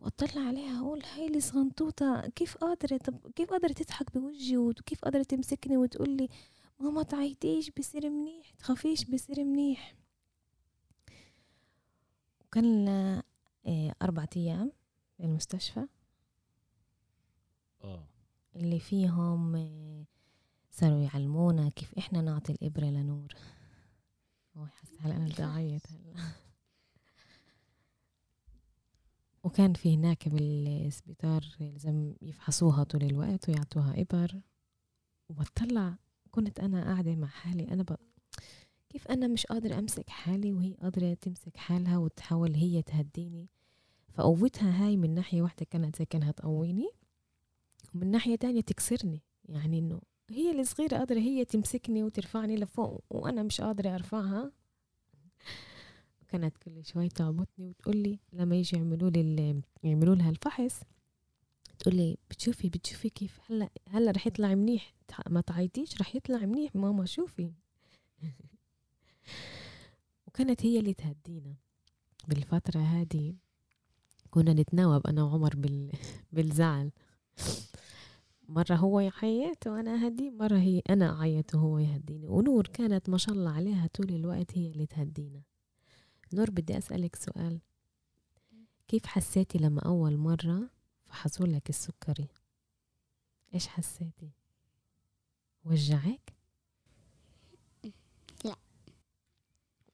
واطلع 0.00 0.42
عليها 0.42 0.80
أقول 0.80 1.02
هاي 1.14 1.26
اللي 1.26 1.40
صغنطوطة 1.40 2.28
كيف 2.28 2.56
قادرة 2.56 2.96
طب 2.96 3.30
كيف 3.36 3.50
قادرة 3.50 3.72
تضحك 3.72 4.14
بوجهي 4.18 4.56
وكيف 4.56 5.00
قادرة 5.04 5.22
تمسكني 5.22 5.76
وتقول 5.76 6.10
لي 6.16 6.28
ماما 6.80 7.02
تعيطيش 7.02 7.70
بصير 7.78 8.10
منيح 8.10 8.50
تخافيش 8.50 9.04
بصير 9.04 9.44
منيح. 9.44 9.94
وكان 12.44 12.64
لنا 12.82 13.22
آه، 13.66 13.94
أربعة 14.02 14.28
أيام 14.36 14.72
بالمستشفى 15.18 15.86
آه. 17.84 18.06
اللي 18.56 18.80
فيهم 18.80 19.56
آه، 19.56 20.04
صاروا 20.70 21.02
يعلمونا 21.02 21.68
كيف 21.68 21.94
إحنا 21.98 22.20
نعطي 22.20 22.52
الإبرة 22.52 22.84
لنور. 22.84 23.34
حاسة 24.80 24.96
هلا 25.00 25.16
أنا 25.16 25.24
بدي 25.24 25.44
أعيط 25.44 25.82
هلا. 25.90 26.14
وكان 29.44 29.72
في 29.74 29.94
هناك 29.94 30.28
بالسبيطار 30.28 31.44
لازم 31.60 32.14
يفحصوها 32.22 32.84
طول 32.84 33.02
الوقت 33.02 33.48
ويعطوها 33.48 34.00
إبر. 34.00 34.40
وبطلع 35.28 35.94
كنت 36.30 36.60
أنا 36.60 36.84
قاعدة 36.84 37.14
مع 37.16 37.26
حالي 37.26 37.68
أنا 37.68 37.82
ب... 37.82 37.96
كيف 38.88 39.08
أنا 39.08 39.26
مش 39.26 39.46
قادرة 39.46 39.78
أمسك 39.78 40.08
حالي 40.10 40.52
وهي 40.52 40.74
قادرة 40.74 41.14
تمسك 41.14 41.56
حالها 41.56 41.98
وتحاول 41.98 42.54
هي 42.54 42.82
تهديني؟ 42.82 43.48
فقوتها 44.14 44.86
هاي 44.86 44.96
من 44.96 45.14
ناحية 45.14 45.42
واحدة 45.42 45.66
كانت 45.70 45.96
زي 45.96 46.04
كانها 46.04 46.32
تقويني. 46.32 46.90
ومن 47.94 48.10
ناحية 48.10 48.36
تانية 48.36 48.60
تكسرني. 48.60 49.22
يعني 49.48 49.78
إنه 49.78 50.00
هي 50.30 50.60
الصغيرة 50.60 50.96
قادرة 50.96 51.18
هي 51.18 51.44
تمسكني 51.44 52.02
وترفعني 52.02 52.56
لفوق 52.56 53.04
وأنا 53.10 53.42
مش 53.42 53.60
قادرة 53.60 53.94
أرفعها. 53.94 54.52
كانت 56.28 56.56
كل 56.56 56.84
شوي 56.84 57.08
تعبطني 57.08 57.68
وتقول 57.68 57.96
لي 57.96 58.18
لما 58.32 58.56
يجي 58.56 58.76
يعملوا 58.76 59.10
لي 59.10 59.62
يعملوا 59.82 60.14
لها 60.14 60.30
الفحص 60.30 60.80
تقول 61.78 61.96
لي 61.96 62.18
بتشوفي 62.30 62.68
بتشوفي 62.68 63.08
كيف 63.08 63.40
هلأ 63.46 63.68
هلأ 63.88 64.10
رح 64.10 64.26
يطلع 64.26 64.54
منيح. 64.54 64.94
ما 65.30 65.40
تعيطيش 65.40 66.00
رح 66.00 66.16
يطلع 66.16 66.38
منيح 66.38 66.76
ماما 66.76 67.06
شوفي. 67.06 67.52
وكانت 70.26 70.66
هي 70.66 70.78
اللي 70.78 70.94
تهدينا. 70.94 71.54
بالفترة 72.28 72.80
هذه 72.80 73.34
كنا 74.30 74.52
نتناوب 74.52 75.06
أنا 75.06 75.22
وعمر 75.22 75.56
بال... 75.56 75.92
بالزعل. 76.32 76.90
مرة 78.52 78.74
هو 78.74 79.00
يعيط 79.00 79.66
وأنا 79.66 79.94
أهديه 79.94 80.30
مرة 80.30 80.58
هي 80.58 80.82
أنا 80.90 81.20
أعيط 81.20 81.54
وهو 81.54 81.78
يهديني. 81.78 82.28
ونور 82.28 82.66
كانت 82.66 83.08
ما 83.08 83.18
شاء 83.18 83.34
الله 83.34 83.50
عليها 83.50 83.86
طول 83.86 84.10
الوقت 84.14 84.58
هي 84.58 84.70
اللي 84.70 84.86
تهدينا. 84.86 85.42
نور 86.34 86.50
بدي 86.50 86.78
أسألك 86.78 87.16
سؤال. 87.16 87.60
كيف 88.88 89.06
حسيتي 89.06 89.58
لما 89.58 89.80
أول 89.80 90.16
مرة 90.16 90.70
فحصوا 91.06 91.46
لك 91.46 91.68
السكري؟ 91.68 92.28
إيش 93.54 93.66
حسيتي؟ 93.66 94.30
وجعك؟ 95.64 96.32
لا. 98.44 98.56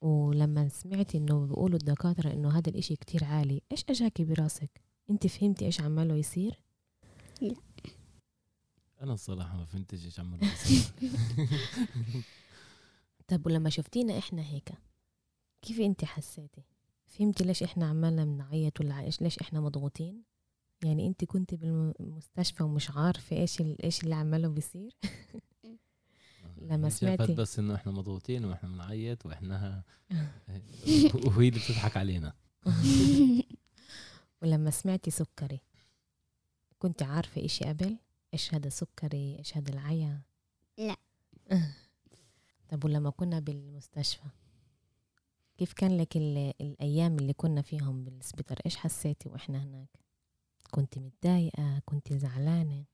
ولما 0.01 0.69
سمعتي 0.69 1.19
إنه 1.19 1.47
بيقولوا 1.47 1.79
الدكاترة 1.79 2.33
إنه 2.33 2.59
هذا 2.59 2.71
الإشي 2.71 2.97
كتير 2.97 3.25
عالي 3.25 3.63
إيش 3.73 3.85
أجاكي 3.91 4.25
براسك؟ 4.25 4.83
انت 5.11 5.27
فهمتي 5.27 5.65
إيش 5.65 5.81
عماله 5.81 6.15
يصير؟ 6.15 6.61
أنا 9.01 9.13
الصراحة 9.15 9.57
ما 9.57 9.65
فهمتش 9.65 10.05
إيش 10.05 10.21
بيصير. 10.21 10.93
طب 13.29 13.47
ولما 13.47 13.71
شفتينا 13.71 14.19
إحنا 14.19 14.43
هيك 14.43 14.73
كيف 15.63 15.81
انت 15.81 16.05
حسيتي؟ 16.05 16.63
فهمتي 17.07 17.45
ليش 17.45 17.63
إحنا 17.63 17.87
عمالنا 17.89 18.25
بنعيط 18.25 18.81
ولا 18.81 19.01
إيش 19.01 19.23
ليش 19.23 19.39
إحنا 19.39 19.61
مضغوطين؟ 19.61 20.23
يعني 20.85 21.07
انت 21.07 21.25
كنت 21.25 21.55
بالمستشفى 21.55 22.63
ومش 22.63 22.91
عارفة 22.91 23.37
إيش 23.37 23.61
إيش 23.85 24.05
اللي 24.05 24.15
عماله 24.15 24.49
بيصير؟ 24.49 24.97
لما 26.59 26.89
شافت 26.89 27.01
سمعتي- 27.01 27.35
بس 27.35 27.59
إنه 27.59 27.75
إحنا 27.75 27.93
مضغوطين 27.93 28.45
وإحنا 28.45 28.69
بنعيط 28.69 29.27
وإحنا 29.27 29.83
وهي 31.27 31.49
اللي 31.49 31.61
بتضحك 31.61 31.97
علينا. 31.97 32.33
ولما 34.43 34.71
سمعتي 34.71 35.11
سكري 35.11 35.61
كنت 36.79 37.03
عارفة 37.03 37.45
إشي 37.45 37.65
قبل؟ 37.65 37.97
إيش 38.35 38.55
هذا 38.55 38.69
سكري 38.69 39.39
إيش 39.39 39.57
هذا 39.57 39.71
العيا؟ 39.73 40.21
لا. 40.79 40.97
طب 42.71 42.85
ولما 42.85 43.11
كنا 43.11 43.41
بالمستشفى 43.41 44.25
كيف 45.59 45.73
كان 45.73 45.97
لك 45.97 46.17
ال- 46.17 46.55
الأيام 46.61 47.19
اللي 47.19 47.33
كنا 47.33 47.63
فيهم 47.63 48.05
بالسبيطار 48.05 48.59
إيش 48.67 48.77
حسيتي 48.77 49.29
وإحنا 49.29 49.63
هناك؟ 49.65 49.89
كنت 50.71 50.99
متضايقة؟ 50.99 51.83
كنت 51.85 52.13
زعلانة؟ 52.13 52.85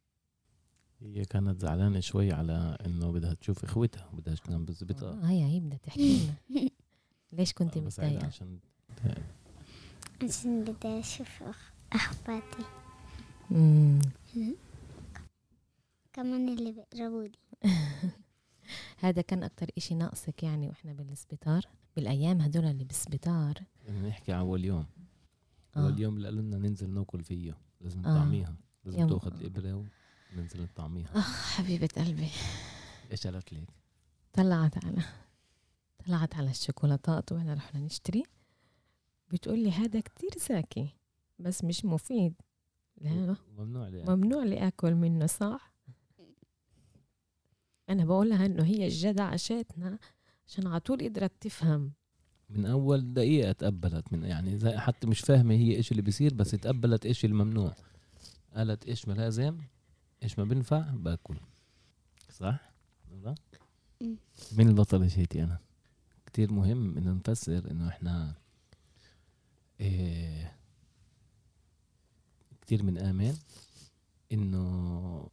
هي 1.00 1.24
كانت 1.24 1.60
زعلانة 1.60 2.00
شوي 2.00 2.32
على 2.32 2.76
إنه 2.86 3.12
بدها 3.12 3.34
تشوف 3.34 3.64
إخوتها 3.64 4.06
وبدها 4.12 4.34
تنام 4.34 4.64
بالسبيطار 4.64 5.12
آه 5.12 5.26
هي 5.26 5.44
هي 5.44 5.60
بدها 5.60 5.78
تحكي 5.78 6.18
لنا. 6.50 6.68
ليش 7.32 7.52
كنت 7.52 7.74
عيلة 7.76 7.86
متضايقة؟ 7.86 8.26
عشان 8.26 8.58
عشان 10.22 10.64
بدي 10.64 10.98
أشوف 11.00 11.42
أخ- 11.42 11.94
أخواتي. 11.94 12.64
كمان 16.14 16.48
اللي 16.48 16.72
بيقربوا 16.72 17.22
لي. 17.22 17.38
هذا 18.98 19.22
كان 19.22 19.42
أكتر 19.42 19.66
إشي 19.78 19.94
ناقصك 19.94 20.42
يعني 20.42 20.68
وإحنا 20.68 20.92
بالسبيطار 20.92 21.62
بالأيام 21.96 22.40
هدول 22.40 22.64
اللي 22.64 22.84
بالسبيطار 22.84 23.54
بدنا 23.84 24.08
نحكي 24.08 24.32
عن 24.32 24.38
أول 24.38 24.64
يوم. 24.64 24.86
آه. 25.76 25.80
أول 25.80 26.00
يوم 26.00 26.16
اللي 26.16 26.28
قالوا 26.28 26.42
لنا 26.42 26.58
ننزل 26.58 26.90
ناكل 26.90 27.22
فيه. 27.24 27.58
لازم 27.80 27.98
آه. 28.06 28.10
نطعميها. 28.18 28.56
لازم 28.84 28.98
يوم- 29.00 29.08
تأخذ 29.10 29.32
الإبرة 29.34 29.84
وننزل 30.32 30.62
نطعميها. 30.62 31.10
اخ 31.18 31.56
حبيبة 31.56 31.88
قلبي. 31.96 32.28
إيش 33.12 33.26
قالت 33.26 33.52
لك؟ 33.52 33.68
طلعت 34.32 34.84
على 34.84 35.02
طلعت 36.06 36.34
على 36.34 36.50
الشوكولاتات 36.50 37.32
وانا 37.32 37.54
رحنا 37.54 37.80
نشتري. 37.80 38.22
بتقول 39.32 39.58
لي 39.58 39.70
هذا 39.72 40.00
كتير 40.00 40.30
زاكي 40.48 40.88
بس 41.38 41.64
مش 41.64 41.84
مفيد. 41.84 42.34
لا. 43.00 43.36
ممنوع 43.58 43.88
لي 43.88 44.04
ممنوع 44.04 44.42
لي 44.44 44.66
أكل 44.68 44.94
منه 44.94 45.26
صح؟ 45.26 45.73
أنا 47.88 48.04
بقولها 48.04 48.46
إنه 48.46 48.64
هي 48.64 48.84
الجدع 48.86 49.24
عشتنا 49.24 49.98
عشان 50.46 50.66
على 50.66 50.80
طول 50.80 51.02
قدرت 51.02 51.32
تفهم. 51.40 51.92
من 52.50 52.66
أول 52.66 53.14
دقيقة 53.14 53.52
تقبلت 53.52 54.12
من 54.12 54.24
يعني 54.24 54.58
زي 54.58 54.76
حتى 54.76 55.06
مش 55.06 55.20
فاهمة 55.20 55.54
هي 55.54 55.76
إيش 55.76 55.90
اللي 55.90 56.02
بيصير 56.02 56.34
بس 56.34 56.50
تقبلت 56.50 57.06
إيش 57.06 57.24
الممنوع. 57.24 57.74
قالت 58.54 58.84
إيش 58.86 59.08
ما 59.08 59.12
لازم 59.12 59.58
إيش 60.22 60.38
ما 60.38 60.44
بنفع 60.44 60.80
باكل. 60.80 61.36
صح. 62.30 62.72
مين 64.52 64.68
البطل 64.68 65.02
هيتي 65.02 65.42
أنا؟ 65.42 65.58
كتير 66.26 66.52
مهم 66.52 66.98
إنه 66.98 67.12
نفسر 67.12 67.70
إنه 67.70 67.88
إحنا 67.88 68.34
إيه 69.80 70.56
كتير 72.60 72.82
بنآمن 72.82 73.36
إنه 74.32 75.28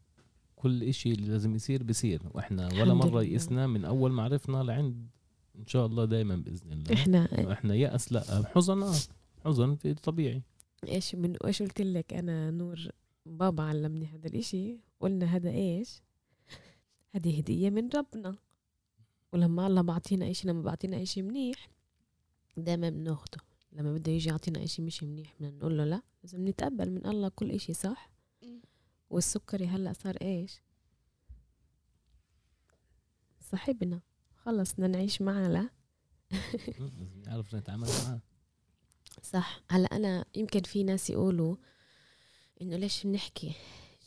كل 0.62 0.84
إشي 0.84 1.12
اللي 1.12 1.28
لازم 1.28 1.56
يصير 1.56 1.84
بيصير 1.84 2.22
وإحنا 2.34 2.66
ولا 2.68 2.94
لله. 2.94 3.24
يئسنا 3.24 3.68
من 3.68 3.86
أول 3.86 4.12
ما 4.12 4.24
عرفنا 4.24 4.64
لعند 4.64 5.08
إن 5.56 5.68
شاء 5.68 5.86
الله 5.86 6.06
دائما 6.06 6.36
بإذن 6.36 6.72
الله. 6.72 6.94
إحنا 6.94 7.52
إحنا 7.54 7.76
يأس 7.76 8.14
لا 8.14 8.44
حزن 8.46 8.84
آه 8.84 8.96
حزن 9.46 9.76
في 9.76 9.94
طبيعي. 9.94 10.42
إيش 10.88 11.16
من 11.16 11.36
إيش 11.46 11.62
قلت 11.62 11.82
لك؟ 11.82 12.14
أنا 12.14 12.52
نور 12.52 12.88
بابا 13.26 13.64
علمني 13.64 14.06
هذا 14.06 14.28
الإشي 14.28 14.78
قلنا 15.00 15.26
هذا 15.26 15.50
إيش؟ 15.50 16.02
هذه 17.12 17.38
هدية 17.38 17.70
من 17.70 17.90
ربنا. 17.96 18.36
ولما 19.34 19.68
الله 19.68 19.82
بعطينا 19.82 20.32
إشي 20.32 20.48
لما 20.48 20.62
بعطينا 20.62 21.02
إشي 21.02 21.22
منيح 21.22 21.70
دايما 22.58 22.90
بناخده. 22.90 23.38
لما 23.74 23.94
بده 23.94 24.12
يجي 24.12 24.30
يعطينا 24.30 24.64
إشي 24.64 24.82
مش 24.82 25.04
منيح 25.04 25.34
بدنا 25.40 25.52
نقول 25.52 25.78
له 25.78 25.86
لا 25.86 26.02
لازم 26.24 26.48
نتقبل 26.48 26.92
من 26.92 27.06
الله 27.06 27.30
كل 27.30 27.52
إشي 27.52 27.74
صح. 27.74 28.11
والسكري 29.12 29.68
هلأ 29.68 29.94
صار 29.94 30.18
إيش؟ 30.22 30.62
صاحبنا. 33.42 34.02
خلص 34.36 34.74
بدنا 34.74 34.88
نعيش 34.88 35.22
معاه 35.22 35.48
لا؟ 35.48 35.70
نعرف 37.26 37.56
نتعامل 37.56 37.88
معاه 37.88 38.22
صح. 39.22 39.62
هلأ 39.70 39.96
أنا 39.96 40.26
يمكن 40.36 40.62
في 40.62 40.84
ناس 40.84 41.10
يقولوا 41.10 41.56
إنه 42.62 42.78
ليش 42.78 43.04
بنحكي 43.04 43.54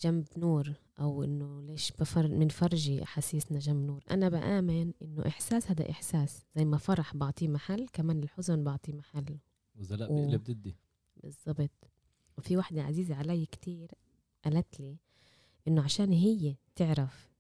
جنب 0.01 0.27
نور؟ 0.37 0.73
أو 1.01 1.25
إنه 1.25 1.63
ليش 1.63 1.93
بفر 1.93 2.27
بنفرجي 2.27 3.03
أحاسيسنا 3.03 3.59
جنب 3.59 3.87
نور؟ 3.87 4.05
أنا 4.11 4.29
بآمن 4.29 4.93
إنه 5.03 5.27
إحساس 5.27 5.71
هذا 5.71 5.91
إحساس. 5.91 6.45
زي 6.57 6.65
ما 6.65 6.79
فرح 6.79 7.17
بعطيه 7.17 7.49
محل 7.49 7.89
كمان 7.93 8.23
الحزن 8.23 8.65
بعطيه 8.65 8.93
محل. 8.93 9.39
لأ 9.75 10.07
أوه. 10.07 10.27
بيقلب 10.27 10.45
ضدي. 10.45 10.77
بالضبط. 11.17 11.91
وفي 12.39 12.57
وحدة 12.57 12.83
عزيزة 12.83 13.15
علي 13.15 13.47
كتير 13.47 13.91
قالت 14.45 14.81
لي 14.81 14.97
إنه 15.69 15.83
عشان 15.83 16.13
هي 16.13 16.55
تعرف 16.77 17.31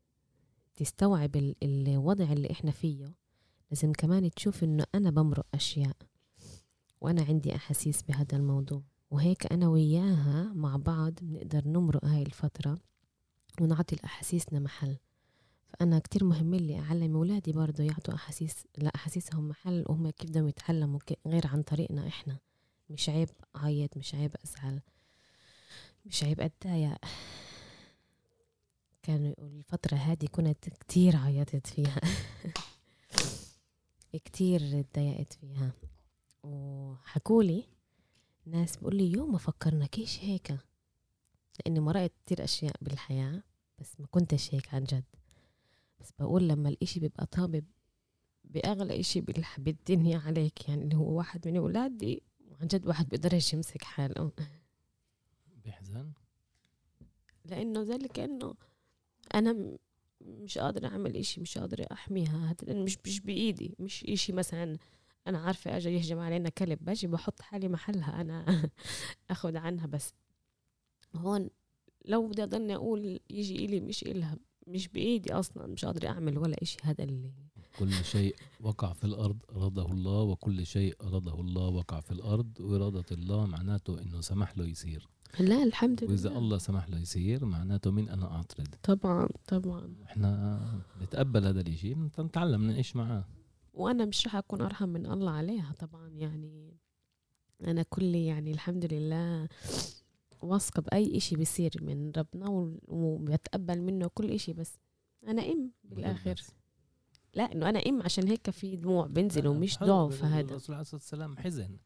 تستوعب 0.75 1.37
ال- 1.37 1.56
الوضع 1.62 2.32
اللي 2.32 2.50
إحنا 2.50 2.70
فيه 2.70 3.14
لازم 3.70 3.92
كمان 3.92 4.30
تشوف 4.30 4.64
إنه 4.64 4.84
أنا 4.94 5.11
بمرق 5.11 5.46
أشياء 5.54 5.96
وأنا 7.00 7.23
عندي 7.23 7.54
أحاسيس 7.54 8.02
بهذا 8.02 8.37
الموضوع. 8.37 8.82
وهيك 9.11 9.52
أنا 9.52 9.68
وياها 9.68 10.52
مع 10.54 10.76
بعض 10.76 11.12
بنقدر 11.23 11.68
نمرق 11.68 12.04
هاي 12.04 12.23
الفترة 12.23 12.78
ونعطي 13.61 13.96
لأحاسيسنا 13.96 14.58
محل. 14.58 14.96
فأنا 15.68 15.99
كتير 15.99 16.25
مهم 16.25 16.54
لي 16.54 16.78
أعلم 16.78 17.16
أولادي 17.16 17.52
برضو 17.52 17.82
يعطوا 17.82 18.14
أحاسيس 18.14 18.64
لأحاسيسهم 18.78 19.49
محل 19.49 19.84
وهم 19.88 20.11
كيف 20.11 20.30
بدهم 20.30 20.49
يتعلموا 20.49 20.99
غير 21.26 21.46
عن 21.46 21.62
طريقنا 21.62 22.08
إحنا. 22.08 22.38
مش 22.90 23.08
عيب 23.08 23.28
أعيط 23.56 23.96
مش 23.96 24.14
عيب 24.14 24.34
أزعل. 24.44 24.80
مش 26.07 26.25
عيب 26.25 26.40
أتضايق 26.40 26.99
كانوا 29.04 29.31
يقولوا 29.31 29.59
الفترة 29.59 29.97
هذه 29.97 30.26
كنت 30.26 30.69
كتير 30.69 31.16
عيطت 31.16 31.66
فيها. 31.66 32.00
كتير 34.25 34.81
اتضايقت 34.81 35.33
فيها. 35.33 35.73
وحكولي 36.43 37.64
ناس 38.47 38.76
بيقول 38.76 38.97
لي 38.97 39.12
يوم 39.12 39.33
ما 39.33 39.38
فكرناكيش 39.38 40.25
هيك. 40.25 40.57
لأني 41.61 41.81
مرقت 41.81 42.12
كتير 42.25 42.45
أشياء 42.45 42.76
بالحياة 42.83 43.43
بس 43.78 44.00
ما 44.00 44.07
كنتش 44.07 44.54
هيك 44.54 44.75
عن 44.75 44.85
جد. 44.85 45.04
بس 46.00 46.12
بقول 46.19 46.49
لما 46.49 46.69
الإشي 46.69 47.00
بيبقى 47.00 47.26
طابب 47.26 47.64
بأغلى 48.45 49.00
إشي 49.00 49.21
بالدنيا 49.59 50.19
عليك. 50.19 50.69
يعني 50.69 50.83
اللي 50.83 50.97
هو 50.97 51.19
واحد 51.19 51.49
من 51.49 51.57
أولادي 51.57 52.23
وعن 52.50 52.66
جد 52.66 52.87
واحد 52.87 53.09
بيقدرش 53.09 53.52
يمسك 53.52 53.83
حاله. 53.83 54.33
بيحزن 55.64 56.12
لأنه 57.44 57.83
زي 57.83 57.97
اللي 57.97 58.09
كأنه 58.09 58.54
أنا 59.35 59.76
مش 60.21 60.59
قادرة 60.59 60.88
أعمل 60.88 61.16
إشي 61.16 61.40
مش 61.40 61.59
قادرة 61.59 61.87
لأنه 62.62 62.83
مش 62.85 62.99
مش 63.06 63.21
بإيدي 63.21 63.75
مش 63.78 64.04
إشي 64.04 64.33
مثلا 64.33 64.78
أنا 65.26 65.38
عارفة 65.38 65.76
اجى 65.76 65.90
يهجم 65.90 66.18
علينا 66.18 66.49
كلب 66.49 66.85
باجي 66.85 67.06
بحط 67.06 67.42
حالي 67.42 67.68
محلها 67.68 68.21
أنا 68.21 68.71
آخذ 69.30 69.56
عنها. 69.56 69.87
بس 69.87 70.14
هون 71.16 71.50
لو 72.04 72.26
بدي 72.26 72.42
أضلني 72.42 72.75
أقول 72.75 73.21
يجي 73.30 73.64
إلي 73.64 73.80
مش 73.80 74.02
إلها 74.02 74.37
مش 74.66 74.88
بإيدي 74.88 75.33
أصلا 75.33 75.66
مش 75.66 75.85
قادرة 75.85 76.09
أعمل 76.09 76.38
ولا 76.38 76.62
إشي. 76.62 76.78
هذا 76.83 77.04
اللي 77.04 77.33
كل 77.78 77.92
شيء 77.92 78.37
وقع 78.61 78.92
في 78.92 79.04
الأرض 79.04 79.38
أراده 79.50 79.87
الله 79.87 80.23
وكل 80.23 80.66
شيء 80.66 80.97
أراده 81.00 81.35
الله 81.35 81.68
وقع 81.68 82.00
في 82.00 82.11
الأرض 82.11 82.61
وإرادة 82.61 83.04
الله 83.12 83.47
معناته 83.47 84.02
إنه 84.02 84.21
سمح 84.21 84.59
له 84.59 84.66
يصير. 84.66 85.09
لا 85.40 85.62
الحمد 85.62 86.04
لله. 86.04 86.12
وإذا 86.12 86.28
الله 86.28 86.58
سمح 86.58 86.88
له 86.88 87.00
يصير 87.00 87.44
معناته 87.44 87.90
مين 87.90 88.08
أنا 88.08 88.32
أعترض. 88.32 88.66
طبعا 88.82 89.28
طبعا. 89.47 89.94
إحنا 90.04 90.60
نتقبل 91.02 91.47
هذا 91.47 91.60
الإشي 91.60 91.94
نتعلم 92.18 92.66
نعيش 92.66 92.97
معاه. 92.97 93.25
وأنا 93.75 94.04
مش 94.04 94.26
رح 94.26 94.36
أكون 94.36 94.60
أرحم 94.60 94.88
من 94.88 95.06
الله 95.06 95.30
عليها 95.30 95.73
طبعا 95.78 96.08
يعني 96.08 96.75
أنا 97.64 97.82
كلي 97.82 98.26
يعني 98.26 98.50
الحمد 98.50 98.94
لله 98.94 99.49
واثقة 100.42 100.82
بأي 100.82 101.16
إشي 101.16 101.36
بيصير 101.36 101.73
من 101.80 102.12
ربنا 102.16 102.47
وبتقبل 102.88 103.80
منه 103.80 104.10
كل 104.14 104.30
إشي 104.30 104.52
بس 104.52 104.78
أنا 105.28 105.42
إم 105.42 105.70
بالآخر. 105.84 106.40
لا 107.34 107.52
إنه 107.52 107.68
أنا 107.68 107.78
إم 107.78 108.02
عشان 108.02 108.28
هيك 108.28 108.50
في 108.50 108.76
دموع 108.76 109.06
بنزل 109.06 109.47
ومش. 109.47 109.78
ضعف 109.78 110.25
هذا. 110.25 110.40
الرسول 110.40 110.75
عليه 110.75 110.82
الصلاة 110.82 111.00
والسلام 111.00 111.38
حزن. 111.38 111.78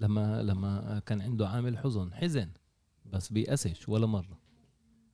لما 0.00 0.42
لما 0.42 1.02
كان 1.06 1.20
عنده 1.20 1.48
عامل 1.48 1.78
حزن 1.78 2.14
حزن 2.14 2.50
بس 3.06 3.32
بيأسش 3.32 3.88
ولا 3.88 4.06
مرة. 4.06 4.38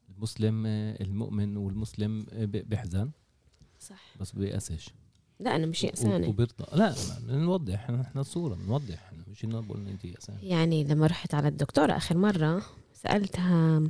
المسلم 0.08 0.66
المؤمن 0.66 1.56
والمسلم 1.56 2.26
بيحزن 2.42 3.10
صح. 3.78 4.14
بس 4.20 4.32
بيأسش. 4.32 4.90
لا 5.40 5.56
أنا 5.56 5.66
مش 5.66 5.84
يأسانة. 5.84 6.28
وبيرضى. 6.28 6.64
لا 6.76 6.94
بنوضح 7.20 7.90
إحنا 7.90 8.20
الصورة 8.20 8.54
بنوضح 8.54 9.04
إحنا 9.04 9.24
مش 9.28 9.44
إنه 9.44 9.60
بقول 9.60 9.88
أنت 9.88 10.04
يأسان 10.04 10.38
يعني 10.42 10.84
لما 10.84 11.06
رحت 11.06 11.34
على 11.34 11.48
الدكتورة 11.48 11.96
آخر 11.96 12.16
مرة 12.18 12.62
سألتها 12.92 13.82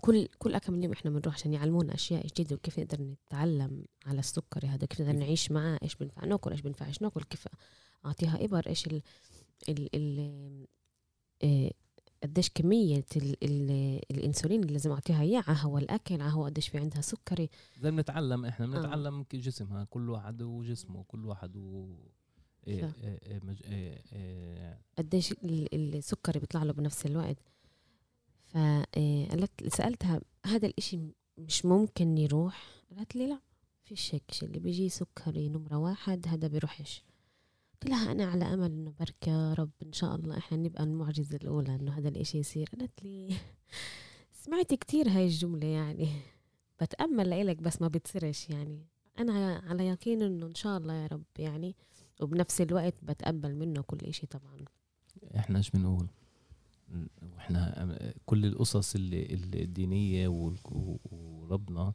كل 0.00 0.28
كل 0.38 0.58
كم 0.58 0.82
يوم 0.82 0.92
إحنا 0.92 1.10
بنروح 1.10 1.34
عشان 1.34 1.54
يعلمونا 1.54 1.94
أشياء 1.94 2.26
جديدة 2.26 2.56
وكيف 2.56 2.78
نقدر 2.78 3.02
نتعلم 3.02 3.84
على 4.06 4.18
السكري 4.18 4.68
هذا 4.68 4.86
كيف 4.86 5.00
نقدر 5.00 5.12
كيف؟ 5.12 5.20
نعيش 5.20 5.50
معاه 5.50 5.78
إيش 5.82 5.96
بنفع 5.96 6.24
نأكل 6.24 6.50
إيش 6.50 6.60
بنفعش 6.60 7.02
نأكل 7.02 7.22
كيف 7.22 7.48
أعطيها 8.06 8.44
إبر 8.44 8.66
إيش 8.66 8.86
ال 8.86 9.02
ال 9.68 9.88
ال 9.94 10.66
إيه، 11.42 11.72
قديش 12.22 12.50
كمية 12.50 13.04
ال 13.16 13.36
ال 13.44 13.70
الإنسولين 14.10 14.60
اللي 14.60 14.72
لازم 14.72 14.90
أعطيها 14.90 15.22
اياه 15.22 15.44
على 15.46 15.58
هو 15.60 15.78
الأكل 15.78 16.20
على 16.22 16.32
هو 16.32 16.44
قديش 16.44 16.68
في 16.68 16.78
عندها 16.78 17.00
سكري. 17.00 17.50
زي 17.80 17.90
بنتعلم 17.90 18.44
إحنا 18.44 18.66
بنتعلم 18.66 19.22
ك- 19.22 19.36
جسمها 19.36 19.84
كل 19.84 20.10
واحد 20.10 20.42
وجسمه 20.42 21.02
كل 21.08 21.26
واحد 21.26 21.56
و 21.56 21.94
إيه. 22.66 22.94
إيه 23.02 24.00
إيه 24.12 24.80
قديش 24.98 25.32
ال- 25.32 25.74
السكري 25.96 26.40
بيطلع 26.40 26.62
له 26.62 26.72
بنفس 26.72 27.06
الوقت. 27.06 27.36
فقالت 28.46 29.68
سألتها 29.74 30.20
هذا 30.46 30.66
الإشي 30.66 31.00
مش 31.38 31.64
ممكن 31.64 32.18
يروح؟ 32.18 32.66
قالت 32.96 33.16
لي 33.16 33.26
لا 33.26 33.40
فيش 33.84 34.14
هيك 34.14 34.22
اللي 34.42 34.58
بيجي 34.58 34.88
سكري 34.88 35.48
نمرة 35.48 35.76
واحد 35.76 36.28
هذا 36.28 36.48
بيروحش 36.48 37.02
قلت 37.82 37.90
لها 37.90 38.12
أنا 38.12 38.24
على 38.24 38.44
أمل 38.44 38.72
إنه 38.72 38.94
بركة 39.00 39.30
يا 39.30 39.54
رب 39.54 39.70
إن 39.82 39.92
شاء 39.92 40.14
الله 40.14 40.38
إحنا 40.38 40.58
نبقى 40.58 40.84
المعجزة 40.84 41.36
الأولى 41.36 41.74
إنه 41.74 41.92
هذا 41.98 42.08
الإشي 42.08 42.38
يصير. 42.38 42.70
قالت 42.78 43.04
لي 43.04 43.36
سمعت 44.44 44.74
كتير 44.74 45.08
هاي 45.08 45.24
الجملة 45.24 45.66
يعني. 45.66 46.08
بتأمل 46.80 47.30
لإلك 47.30 47.56
بس 47.56 47.82
ما 47.82 47.88
بتصيرش 47.88 48.50
يعني. 48.50 48.86
أنا 49.18 49.62
على 49.66 49.86
يقين 49.86 50.22
إنه 50.22 50.46
إن 50.46 50.54
شاء 50.54 50.78
الله 50.78 50.94
يا 50.94 51.06
رب 51.06 51.24
يعني. 51.38 51.76
وبنفس 52.20 52.60
الوقت 52.60 52.94
بتقبل 53.02 53.54
منه 53.54 53.82
كل 53.82 53.98
إشي 54.06 54.26
طبعا. 54.26 54.64
إحنا 55.36 55.58
إيش 55.58 55.70
بنقول؟ 55.70 56.06
وإحنا 57.34 57.94
كل 58.26 58.46
القصص 58.46 58.94
اللي 58.94 59.34
الدينية 59.34 60.28
وربنا 61.04 61.92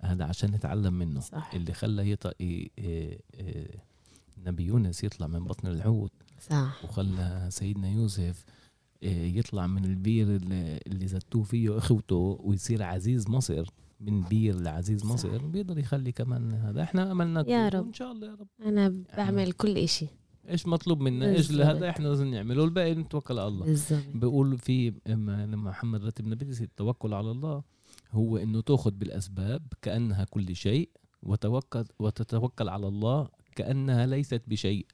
هذا 0.00 0.24
عشان 0.24 0.50
نتعلم 0.50 0.94
منه. 0.94 1.20
صح. 1.20 1.54
اللي 1.54 1.72
خلى 1.72 2.10
يط... 2.10 2.26
نبي 4.46 4.64
يونس 4.64 5.04
يطلع 5.04 5.26
من 5.26 5.44
بطن 5.44 5.68
الحوت 5.68 6.12
صح. 6.40 6.84
وخلى 6.84 7.46
سيدنا 7.50 7.88
يوسف 7.88 8.44
إيه، 9.02 9.38
يطلع 9.38 9.66
من 9.66 9.84
البير 9.84 10.36
اللي, 10.86 11.06
زتوه 11.06 11.42
فيه 11.42 11.78
أخوته 11.78 12.38
ويصير 12.40 12.82
عزيز 12.82 13.28
مصر. 13.28 13.70
من 14.00 14.20
بير 14.20 14.60
لعزيز 14.60 15.00
صح. 15.00 15.12
مصر 15.12 15.46
بيقدر 15.46 15.78
يخلي 15.78 16.12
كمان 16.12 16.52
هذا. 16.52 16.82
إحنا 16.82 17.12
أملنا 17.12 17.44
يا 17.48 17.68
رب. 17.68 17.86
وان 17.86 17.92
شاء 17.92 18.12
الله 18.12 18.26
يا 18.26 18.34
رب. 18.34 18.48
أنا 18.66 19.04
بعمل 19.16 19.52
كل 19.52 19.78
إشي. 19.78 20.06
إيش 20.48 20.66
مطلوب 20.66 21.00
منا؟ 21.00 21.26
إيش. 21.26 21.52
هذا 21.52 21.90
إحنا 21.90 22.08
لازم 22.08 22.26
نعمله 22.26 22.62
والباقي 22.62 22.94
نتوكل 22.94 23.38
على 23.38 23.48
الله. 23.48 23.78
بقول 24.14 24.58
في 24.58 24.92
لما 25.06 25.46
محمد 25.46 26.04
رتب 26.04 26.26
نبي 26.26 26.44
التوكل 26.60 27.14
على 27.14 27.30
الله 27.30 27.62
هو 28.12 28.36
إنه 28.36 28.60
تأخذ 28.60 28.90
بالأسباب 28.90 29.62
كأنها 29.82 30.24
كل 30.24 30.56
شيء 30.56 30.88
وتوكل 31.22 31.84
وتتوكل 31.98 32.68
على 32.68 32.88
الله 32.88 33.28
كأنها 33.60 34.06
ليست 34.06 34.42
بشيء 34.46 34.86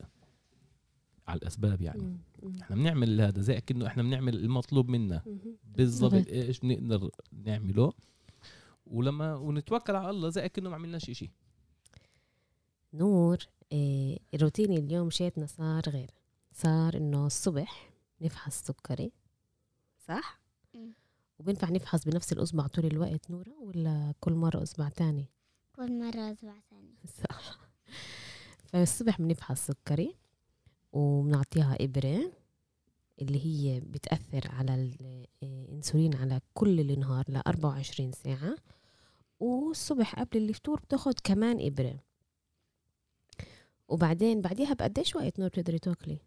على 1.28 1.38
الأسباب 1.38 1.82
يعني. 1.82 2.18
إحنا 2.60 2.76
بنعمل 2.76 3.20
هذا 3.20 3.40
زي 3.40 3.60
كأنه 3.60 3.86
إحنا 3.86 4.02
بنعمل 4.02 4.36
المطلوب 4.36 4.88
منا. 4.88 5.22
بالضبط. 5.64 6.28
إيش 6.28 6.60
بنقدر 6.60 7.10
نعمله 7.32 7.92
ولما 8.86 9.34
ونتوكل 9.34 9.96
على 9.96 10.10
الله 10.10 10.28
زي 10.28 10.48
كأنه 10.48 10.70
ما 10.70 10.76
عملناش 10.76 11.10
شيء 11.10 11.30
نور 12.94 13.38
إيه 13.72 14.18
روتيني 14.42 14.76
اليوم 14.76 15.10
شيتنا 15.10 15.46
صار 15.46 15.82
غير 15.88 16.10
صار 16.52 16.96
إنه 16.96 17.26
الصبح 17.26 17.90
نفحص 18.20 18.62
سكري 18.62 19.12
صح؟ 19.98 20.40
مم. 20.74 20.92
وبينفع 21.38 21.70
نفحص 21.70 22.04
بنفس 22.04 22.32
الأصبع 22.32 22.66
طول 22.66 22.86
الوقت 22.86 23.30
نورة 23.30 23.52
ولا 23.62 24.14
كل 24.20 24.32
مرة 24.32 24.62
أصبع 24.62 24.88
تاني؟ 24.88 25.26
كل 25.72 25.98
مرة 25.98 26.32
أسبوع 26.32 26.60
ثاني 26.70 26.94
صح 27.06 27.65
فالصبح 28.80 29.18
بنفحص 29.20 29.66
سكري 29.66 30.16
وبنعطيها 30.92 31.76
إبرة 31.80 32.32
اللي 33.22 33.46
هي 33.46 33.80
بتأثر 33.80 34.50
على 34.50 34.74
الأنسولين 35.42 36.14
على 36.14 36.40
كل 36.54 36.80
النهار 36.80 37.24
ل 37.28 37.36
24 37.36 38.12
ساعة. 38.12 38.56
والصبح 39.40 40.14
قبل 40.20 40.48
الفطور 40.48 40.80
بتاخد 40.80 41.14
كمان 41.24 41.66
إبرة. 41.66 41.98
وبعدين 43.88 44.40
بعديها 44.40 44.74
بقديش 44.74 45.16
وقت 45.16 45.38
نور 45.40 45.48
بتقدري 45.48 45.78
تاكلي؟ 45.78 46.18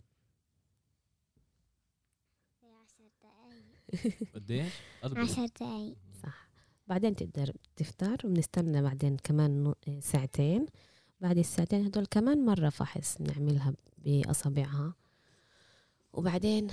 عشر 2.63 3.03
دقايق. 3.21 4.33
قديش؟ 4.35 4.73
عشر 5.03 5.45
دقايق. 5.45 5.95
صح. 6.23 6.49
بعدين 6.88 7.15
تقدر 7.15 7.53
تفطر 7.75 8.17
وبنستنى 8.25 8.81
بعدين 8.81 9.17
كمان 9.17 9.63
نو- 9.63 9.99
ساعتين. 9.99 10.65
بعد 11.21 11.38
الساعتين 11.38 11.86
هدول 11.86 12.05
كمان 12.05 12.45
مرة 12.45 12.69
فحص 12.69 13.17
بنعملها 13.17 13.73
بأصابعها. 13.97 14.93
وبعدين 16.13 16.67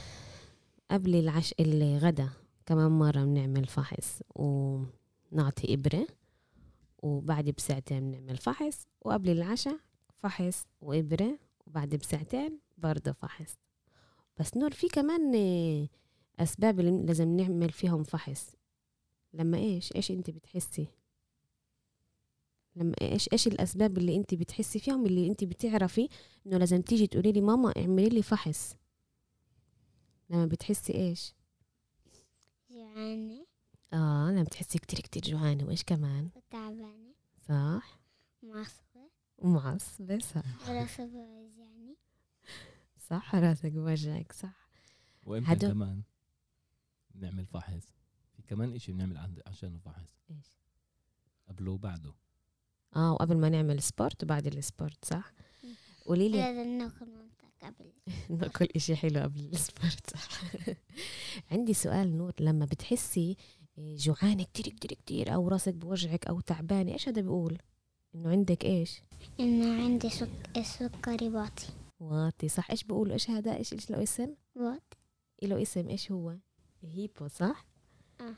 قبل 0.90 1.14
العش 1.14 1.54
الغدا 1.60 2.30
كمان 2.66 2.90
مرة 2.90 3.24
بنعمل 3.24 3.66
فحص 3.66 4.22
ونعطي 4.34 5.74
إبرة. 5.74 6.06
وبعد 6.98 7.50
بساعتين 7.50 8.10
بنعمل 8.10 8.36
فحص. 8.36 8.86
وقبل 9.00 9.30
العشاء 9.30 9.78
فحص 10.18 10.66
وإبرة. 10.80 11.38
وبعد 11.66 11.94
بساعتين 11.94 12.58
برضه 12.78 13.12
فحص. 13.12 13.56
بس 14.38 14.56
نور 14.56 14.70
في 14.70 14.88
كمان 14.88 15.34
أسباب 16.38 16.80
لازم 16.80 17.36
نعمل 17.36 17.70
فيهم 17.70 18.02
فحص. 18.02 18.56
لما 19.34 19.58
إيش؟ 19.58 19.96
إيش 19.96 20.10
أنت 20.10 20.30
بتحسي؟ 20.30 20.86
لما 22.76 22.94
إيش 23.02 23.28
إيش 23.32 23.46
الأسباب 23.46 23.98
اللي 23.98 24.16
أنت 24.16 24.34
بتحسي 24.34 24.78
فيهم 24.78 25.06
اللي 25.06 25.26
أنت 25.28 25.44
بتعرفي 25.44 26.08
إنه 26.46 26.58
لازم 26.58 26.80
تيجي 26.82 27.06
تقولي 27.06 27.32
لي 27.32 27.40
ماما 27.40 27.72
اعملي 27.76 28.08
لي 28.08 28.22
فحص؟ 28.22 28.76
لما 30.30 30.46
بتحسي 30.46 30.94
إيش؟ 30.94 31.34
جوعانة. 32.70 33.46
آه 33.92 34.30
لما 34.30 34.42
بتحسي 34.42 34.78
كتير 34.78 35.00
كتير 35.00 35.22
جوعانة 35.22 35.64
وإيش 35.64 35.84
كمان؟ 35.84 36.30
وتعبانة. 36.34 37.14
صح. 37.48 38.00
معصبة. 38.42 39.10
ومعصبة 39.38 40.18
صح. 40.18 40.70
بوجعني 41.00 41.96
صح 43.10 43.34
راسك 43.34 43.72
بوجعك 43.72 44.32
صح. 44.32 44.68
وإمتى 45.22 45.52
هدول- 45.52 45.70
كمان 45.72 46.02
بنعمل 47.14 47.46
فحص؟ 47.46 47.86
في 48.36 48.42
كمان 48.42 48.74
إشي 48.74 48.92
بنعمل 48.92 49.16
عند 49.18 49.42
عشانه 49.46 49.78
فحص 49.78 50.18
إيش؟ 50.30 50.46
قبله 51.48 51.72
وبعده. 51.72 52.14
آه 52.96 53.12
وقبل 53.12 53.36
ما 53.36 53.48
نعمل 53.48 53.82
سبورت 53.82 54.22
وبعد 54.22 54.46
السبورت 54.46 55.04
صح 55.04 55.32
قولي 56.06 56.28
لي 56.28 56.38
لازم 56.38 56.78
ناكل 56.78 57.06
مامتك 57.06 57.46
قبل 57.62 57.92
ناكل 58.40 58.68
إشي 58.76 58.96
حلو 58.96 59.20
قبل 59.20 59.40
السبورت 59.40 60.10
صح 60.10 60.28
عندي 61.52 61.74
سؤال 61.74 62.16
نور 62.16 62.32
لما 62.40 62.64
بتحسي 62.64 63.36
جوعانة 63.78 64.44
كتير 64.44 64.74
كتير 64.74 64.92
كتير 64.92 65.34
أو 65.34 65.48
راسك 65.48 65.74
بوجعك 65.74 66.26
أو 66.26 66.40
تعبانة 66.40 66.92
إيش 66.92 67.08
هذا 67.08 67.20
بيقول؟ 67.20 67.58
إنه 68.14 68.30
عندك 68.30 68.64
إيش؟ 68.64 69.02
إنه 69.40 69.84
عندي 69.84 70.10
سك... 70.10 70.30
السكري 70.56 71.28
واطي 71.28 71.66
واطي 72.00 72.48
صح 72.48 72.70
إيش 72.70 72.84
بيقولوا 72.84 73.12
إيش 73.12 73.30
هذا 73.30 73.56
إيش 73.56 73.72
إيش 73.72 73.90
له 73.90 74.02
اسم؟ 74.02 74.34
واطي 74.56 74.96
له 75.42 75.62
اسم 75.62 75.88
إيش 75.88 76.12
هو؟ 76.12 76.36
هيبو 76.82 77.28
صح؟ 77.28 77.66
آه. 78.20 78.34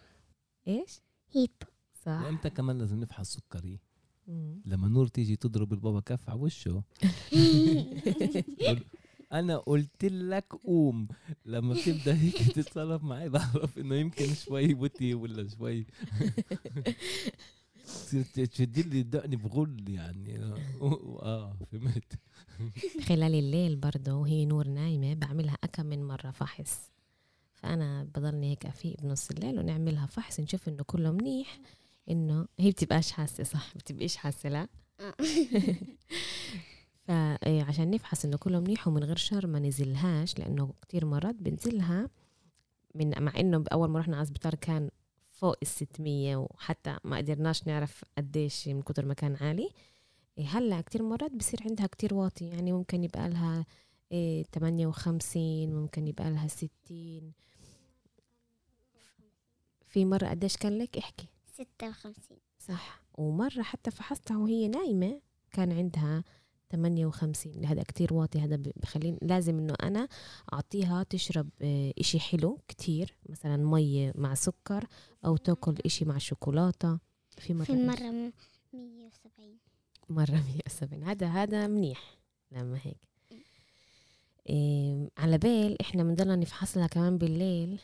إيش؟ 0.69 1.01
hypo 1.33 1.67
صح 2.05 2.23
وامتى 2.23 2.51
كمان 2.51 2.79
لازم 2.79 3.01
نفحص 3.01 3.35
سكري. 3.35 3.81
لما 4.65 4.89
نور 4.89 5.07
تيجي 5.07 5.37
تضرب 5.37 5.73
البابا 5.73 6.01
كف 6.01 6.31
على 6.31 6.41
وشه. 6.41 6.83
أنا 9.33 9.57
قلت 9.57 10.05
لك 10.05 10.55
قوم. 10.65 11.09
لما 11.47 11.75
بتبدأ 11.75 12.17
هيك 12.17 12.53
تتصرف 12.53 13.05
معي 13.05 13.29
بعرف 13.29 13.79
إنه 13.79 13.95
يمكن 13.95 14.35
شوي 14.35 14.75
واطي 14.75 15.15
ولا 15.15 15.49
شوي. 15.49 15.87
تشد 18.35 18.79
لي 18.79 19.03
دقني 19.03 19.37
بغل 19.37 19.85
يعني. 19.89 20.39
آه 20.43 21.57
فهمت. 21.73 22.19
خلال 23.07 23.35
الليل 23.35 23.77
برضه 23.77 24.15
وهي 24.15 24.45
نور 24.45 24.69
نايمة 24.69 25.15
بعملها 25.15 25.59
أكم 25.65 25.87
من 25.87 26.05
مرة 26.05 26.31
فحص. 26.31 26.91
فأنا 27.55 28.05
بضلني 28.05 28.51
هيك 28.51 28.67
أفيق 28.67 29.01
بنص 29.03 29.31
الليل 29.31 29.59
ونعملها 29.59 30.07
فحص 30.07 30.41
نشوف 30.41 30.69
إنه 30.69 30.83
كله 30.83 31.13
منيح. 31.13 31.61
إنه 32.11 32.47
هي 32.59 32.71
بتبقاش 32.71 33.13
حاسة 33.13 33.45
صح؟ 33.45 33.77
بتبقيش 33.77 34.17
حاسة 34.17 34.49
لا؟ 34.49 34.69
آه. 35.01 35.15
فعشان 37.09 37.91
نفحص 37.91 38.25
إنه 38.25 38.37
كله 38.37 38.61
منيح 38.61 38.89
ومن 38.89 39.05
غير 39.05 39.17
شر 39.17 39.47
ما 39.47 39.59
نزلهاش 39.59 40.39
لأنه 40.39 40.75
كتير 40.83 41.07
مرات 41.07 41.35
بنزلها 41.35 42.09
من 42.95 43.23
مع 43.23 43.33
إنه 43.41 43.59
بأول 43.59 43.91
ما 43.91 43.99
رحنا 43.99 44.17
على 44.17 44.23
السبيطار 44.23 44.55
كان 44.55 44.91
فوق 45.31 45.57
الستمية 45.63 46.37
وحتى 46.37 46.97
ما 47.05 47.17
قدرناش 47.17 47.67
نعرف 47.67 48.05
قديش 48.19 48.69
من 48.69 48.83
كتر 48.83 49.07
ما 49.07 49.15
كان 49.15 49.37
عالي. 49.41 49.71
إيه 50.39 50.47
هلأ 50.47 50.81
كتير 50.81 51.03
مرات 51.03 51.33
بصير 51.33 51.61
عندها 51.67 51.87
كتير 51.87 52.15
واطي 52.15 52.49
يعني 52.49 52.73
ممكن 52.73 53.05
يبقى 53.05 53.29
لها 53.29 53.67
إيه 54.13 54.43
58 54.43 55.75
ممكن 55.75 56.07
يبقى 56.07 56.31
لها 56.31 56.49
60 56.49 57.33
في 59.87 60.05
مرة 60.05 60.29
قديش 60.29 60.57
كان 60.57 60.79
لك؟ 60.79 60.99
احكي. 60.99 61.29
ستة 61.59 61.89
وخمسين. 61.89 62.39
صح. 62.59 63.03
ومرة 63.19 63.63
حتى 63.63 63.91
فحصتها 63.91 64.37
وهي 64.37 64.69
نايمة 64.69 65.21
كان 65.53 65.73
عندها 65.73 66.25
58 66.73 67.65
هذا 67.65 67.83
كتير 67.83 68.15
واطي 68.15 68.39
هذا 68.41 68.57
بخليني 68.77 69.19
لازم 69.23 69.59
إنه 69.59 69.75
أنا 69.83 70.09
أعطيها 70.53 71.03
تشرب 71.03 71.49
آه، 71.63 71.93
إشي 71.99 72.21
حلو 72.21 72.59
كتير 72.69 73.17
مثلا 73.29 73.57
مية 73.57 74.13
مع 74.15 74.35
سكر 74.35 74.87
أو 75.25 75.37
تأكل 75.37 75.75
إشي 75.87 76.05
مع 76.05 76.19
شوكولاتة. 76.19 76.99
في 77.39 77.55
مرة 77.55 77.65
في؟ 77.65 77.73
مرة 77.87 78.11
م- 78.11 78.33
مية 78.73 79.07
وسبعين. 79.07 79.59
مرة 80.09 80.43
170 80.69 81.03
هذا 81.05 81.27
هذا 81.27 81.67
منيح. 81.67 82.19
لما 82.53 82.79
هيك. 82.83 83.09
إيه 84.49 85.09
على 85.19 85.39
بال 85.39 85.81
إحنا 85.83 86.03
بنضلنا 86.03 86.37
نفحص 86.37 86.77
لها 86.77 86.87
كمان 86.87 87.19
بالليل. 87.19 87.81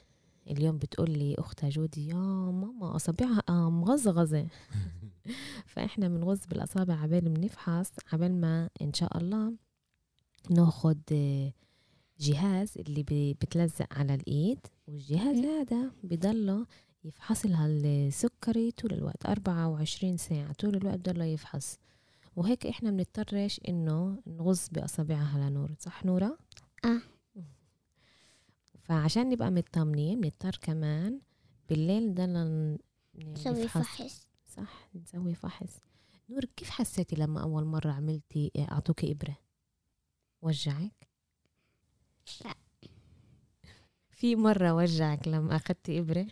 اليوم 0.51 0.79
بتقول 0.79 1.11
لي 1.11 1.35
أختها 1.39 1.69
جودي 1.71 2.09
يا 2.09 2.15
ماما 2.15 2.97
أصابعها 2.97 3.43
آه 3.49 3.71
مغزغزه 3.71 4.47
فإحنا 5.73 6.09
بنغز 6.09 6.47
بالأصابع 6.47 6.95
عبال 6.95 7.21
بنفحص 7.21 7.93
عبال 8.13 8.41
ما 8.41 8.71
إن 8.83 8.93
شاء 8.93 9.19
الله 9.19 9.53
ناخد 10.51 11.01
جهاز 12.21 12.79
اللي 12.79 13.35
بتلزق 13.41 13.87
على 13.91 14.15
الإيد 14.15 14.67
والجهاز. 14.87 15.37
هذا 15.37 15.91
بضله 16.03 16.67
يفحص 17.05 17.47
لها 17.47 17.67
السكري 17.67 18.71
طول 18.71 18.93
الوقت 18.93 19.27
24 19.27 20.17
ساعة 20.17 20.53
طول 20.53 20.77
الوقت 20.77 20.99
بضله 20.99 21.25
يفحص 21.25 21.79
وهيك 22.37 22.67
إحنا 22.67 22.91
بنضطرش 22.91 23.61
إنه 23.69 24.23
نغز 24.27 24.69
بأصابعها 24.73 25.51
لنور 25.51 25.71
صح 25.79 26.05
نورة؟ 26.05 26.39
آه. 26.85 27.01
فعشان 28.85 29.29
نبقى 29.29 29.51
مطمنين 29.51 30.21
بنضطر 30.21 30.59
كمان 30.63 31.21
بالليل 31.69 32.09
نضلنا 32.11 32.45
ن- 32.45 32.79
نسوي. 33.33 33.69
فحص 33.69 34.29
صح 34.57 34.89
نسوي 34.95 35.35
فحص 35.35 35.77
نور 36.31 36.45
كيف 36.45 36.71
حسيتي 36.71 37.17
لما 37.17 37.43
أول 37.43 37.65
مرة 37.65 37.93
عملتي 37.93 38.51
آه، 38.57 38.73
أعطوكي 38.73 39.13
إبرة 39.13 39.37
وجعك؟ 40.43 41.09
لا. 42.45 42.55
في 44.11 44.37
مرة 44.37 44.75
وجعك 44.75 45.29
لما 45.29 45.57
أخذتي 45.57 45.99
إبرة؟ 45.99 46.27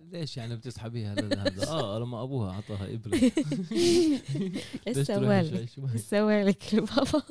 ليش 0.00 0.36
يعني 0.36 0.56
بتسحبيها 0.56 1.12
هذا 1.12 1.68
آه 1.72 1.98
لما 1.98 2.22
أبوها 2.22 2.50
أعطاها 2.52 2.94
إبرة 2.94 3.14
إيش 3.14 4.96
ليش 4.96 5.06
تروحي 5.06 5.44
سوالك؟ 5.44 5.50
شوي 5.54 5.66
شوي؟ 5.66 5.92
إيش 5.92 6.00
سوالك 6.00 6.74
البابا؟ 6.74 7.22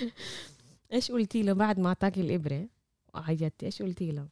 إيش 0.92 1.10
قلتي 1.12 1.42
له 1.42 1.52
بعد 1.52 1.78
ما 1.80 1.88
أعطاكي 1.88 2.20
الإبرة 2.20 2.68
وعيطتي 3.20 3.66
إيش 3.66 3.82
قلتي 3.82 4.10
له؟ 4.12 4.28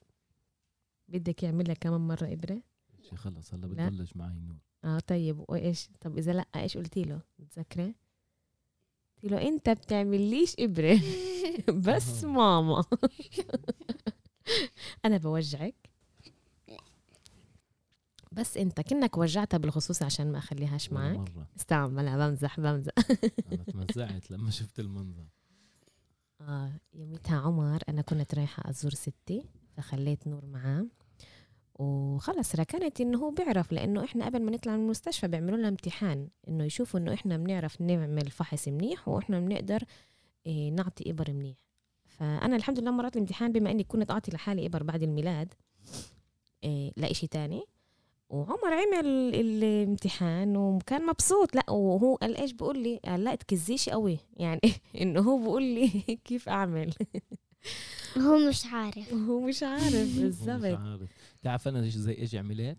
بدك 1.09 1.43
يعمل 1.43 1.71
لك 1.71 1.79
كمان 1.79 2.01
مرة 2.01 2.33
إبرة؟ 2.33 2.63
شي 3.11 3.17
خلص 3.17 3.55
هلا 3.55 3.67
لا. 3.67 3.89
بتبلش 3.89 4.17
معي 4.17 4.39
نور. 4.39 4.57
آه 4.85 4.99
طيب. 4.99 5.45
وإيش؟ 5.49 5.89
طب 6.01 6.19
إذا 6.19 6.33
لأ 6.33 6.47
إيش 6.57 6.77
قلتي 6.77 7.03
له؟ 7.05 7.21
متذكرة؟ 7.39 7.95
قلت 9.23 9.33
له 9.33 9.49
أنت 9.49 9.71
بتعمليش 9.71 10.55
إبرة. 10.59 11.01
بس. 11.87 12.25
ماما. 12.25 12.85
أنا 15.05 15.17
بوجعك. 15.17 15.75
بس 18.33 18.57
أنت 18.57 18.81
كنك 18.81 19.19
وجعتها 19.19 19.59
بالخصوص 19.59 20.03
عشان 20.03 20.33
ما 20.33 20.39
أخليهاش 20.39 20.93
معك. 20.93 21.17
مرة. 21.17 21.49
استعمل. 21.57 22.17
بمزح 22.17 22.61
بمزح. 22.61 22.93
أنا 23.53 23.63
تمزعت 23.65 24.31
لما 24.31 24.51
شفت 24.51 24.81
المنظر. 24.81 25.25
آه 26.41 26.73
يوميتها 26.95 27.37
عمر 27.41 27.83
أنا 27.89 28.03
كنت 28.03 28.35
رايحة 28.35 28.71
أزور 28.71 28.95
ستي 28.95 29.45
فخليت 29.77 30.27
نور 30.27 30.47
معاه. 30.47 30.87
وخلص 31.75 32.55
ركنت 32.55 33.01
إنه 33.01 33.19
هو 33.19 33.31
بيعرف 33.31 33.73
لأنه 33.73 34.05
إحنا 34.05 34.25
قبل 34.27 34.43
ما 34.43 34.51
نطلع 34.51 34.77
من 34.77 34.85
المستشفى 34.85 35.29
بيعملوا 35.29 35.57
لنا 35.59 35.69
امتحان 35.69 36.29
إنه 36.49 36.65
يشوفوا 36.65 37.01
إنه 37.01 37.15
إحنا 37.15 37.37
بنعرف 37.37 37.81
نعمل 37.81 38.31
فحص 38.31 38.69
منيح 38.69 39.09
وإحنا 39.09 39.41
بنقدر 39.41 39.83
إيه 40.47 40.71
نعطي 40.71 41.11
إبر 41.11 41.33
منيح. 41.33 41.57
فأنا 42.07 42.57
الحمد 42.57 42.79
لله 42.79 42.91
مرات 42.91 43.17
الامتحان 43.17 43.53
بما 43.53 43.71
إني 43.71 43.85
كنت 43.85 44.11
أعطي 44.11 44.31
لحالي 44.31 44.67
إبر 44.67 44.83
بعد 44.83 45.03
الميلاد 45.03 45.55
إيه 46.65 46.93
لا 46.97 47.11
إشي 47.11 47.27
تاني. 47.27 47.65
وعمر 48.29 48.73
عمل 48.73 49.07
الامتحان 49.35 50.57
وكان 50.57 51.07
مبسوط. 51.07 51.55
لا 51.57 51.71
وهو 51.71 52.15
قال 52.15 52.37
إيش؟ 52.37 52.53
بقول 52.53 52.79
لي 52.83 53.01
قال 53.05 53.25
لا 53.25 53.35
تكزيش 53.35 53.89
قوي. 53.89 54.19
يعني 54.37 54.61
إنه 55.01 55.21
هو 55.21 55.39
بقول 55.43 55.63
لي 55.63 55.89
كيف 56.25 56.49
أعمل؟ 56.49 56.95
هو 58.19 58.49
مش 58.49 58.67
عارف. 58.67 59.13
وهو 59.13 59.41
مش 59.41 59.63
عارف. 59.63 59.95
مش 59.95 60.19
بالضبط 60.19 60.65
عارف. 60.65 61.11
تعرف 61.43 61.69
أنا 61.69 61.83
إيش- 61.91 61.95
زي 61.95 62.13
إيش 62.19 62.35
عملت. 62.35 62.79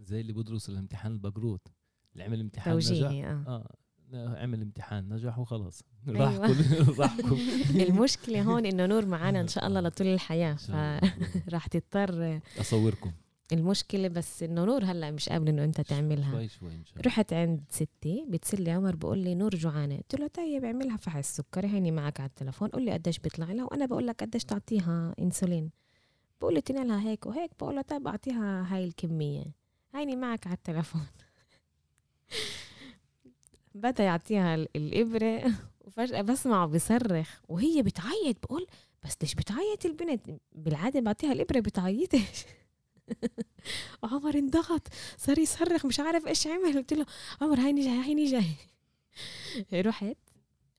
زي 0.00 0.20
اللي 0.20 0.32
بدرس 0.32 0.68
الامتحان 0.68 1.12
البقروت. 1.12 1.68
اللي 2.12 2.24
عمل 2.24 2.40
امتحان 2.40 2.76
نجح 2.76 2.88
توجيهي 2.88 3.24
آه. 3.26 3.44
آه 3.46 3.74
لا، 4.12 4.38
عمل 4.42 4.62
امتحان 4.62 5.08
نجح 5.14 5.38
وخلاص. 5.38 5.82
أيوة. 6.08 6.38
راح 6.38 6.50
كل 6.52 6.98
راح 6.98 7.20
كل 7.20 7.80
المشكلة 7.82 8.42
هون 8.42 8.66
إنه 8.66 8.86
نور 8.86 9.06
معانا 9.06 9.40
إن 9.40 9.48
شاء 9.48 9.66
الله 9.66 9.80
لطول 9.80 10.06
الحياة. 10.06 10.54
فراح 10.54 11.66
تضطر 11.66 12.40
أصوركم. 12.60 13.12
المشكلة 13.52 14.08
بس 14.08 14.42
إنه 14.42 14.64
نور 14.64 14.84
هلأ 14.84 15.10
مش 15.10 15.28
قابل 15.28 15.48
إنه 15.48 15.64
أنت 15.64 15.80
تعملها. 15.80 16.30
شوي 16.32 16.48
شوي 16.48 16.74
إن 16.74 16.84
شاء 16.84 16.92
الله. 16.94 17.06
رحت 17.06 17.32
عند 17.32 17.60
ستي 17.70 18.26
بتسلي 18.28 18.70
عمر 18.70 18.96
بقول 18.96 19.18
لي 19.18 19.34
نور 19.34 19.54
جوعانة. 19.54 19.96
قلت 19.96 20.14
له 20.20 20.26
طيب 20.26 20.64
اعملها 20.64 20.96
فحص 20.96 21.36
سكري 21.36 21.68
هيني 21.68 21.90
معك 21.90 22.20
على 22.20 22.28
التلفون 22.28 22.68
قول 22.68 22.82
لي 22.84 22.92
قديش 22.92 23.18
بيطلع 23.18 23.52
لها 23.52 23.64
وأنا 23.64 23.86
بقول 23.86 24.06
لك 24.06 24.20
قديش 24.22 24.44
تعطيها 24.44 25.14
إنسولين. 25.18 25.70
بقول 26.40 26.54
لي 26.54 26.60
تنالها 26.60 27.00
هيك 27.10 27.26
وهيك 27.26 27.50
بقول 27.60 27.76
له 27.76 27.82
طيب 27.82 28.06
أعطيها 28.08 28.66
هاي 28.74 28.84
الكمية. 28.84 29.44
هيني 29.94 30.16
معك 30.16 30.46
على 30.46 30.56
التلفون. 30.56 31.06
بدأ 33.74 34.04
يعطيها 34.04 34.54
ال- 34.54 34.68
الإبرة 34.76 35.52
وفجأة 35.84 36.20
بسمعه 36.22 36.66
بصرخ 36.66 37.40
وهي 37.48 37.82
بتعيط 37.82 38.36
بقول 38.42 38.66
بس 39.04 39.16
ليش 39.22 39.34
بتعيط 39.34 39.86
البنت؟ 39.86 40.30
بالعادة 40.52 41.00
بعطيها 41.00 41.32
الإبرة 41.32 41.60
بتعيطش. 41.60 42.44
وعمر 44.02 44.38
انضغط. 44.38 44.88
صار 45.18 45.38
يصرخ 45.38 45.86
مش 45.86 46.00
عارف 46.00 46.26
إيش 46.26 46.46
عمل. 46.46 46.74
قلت 46.74 46.92
له 46.92 47.06
عمر 47.40 47.60
هيني 47.60 47.80
جاي 47.80 48.02
هيني 48.04 48.24
جاي 48.24 48.54
رحت 49.80 50.16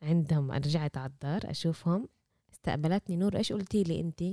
عندهم 0.01 0.51
رجعت 0.51 0.97
على 0.97 1.09
الدار 1.11 1.51
أشوفهم. 1.51 2.09
استقبلتني 2.53 3.15
نور. 3.15 3.37
إيش 3.37 3.53
قلتي 3.53 3.83
لي 3.83 3.99
انت؟ 3.99 4.23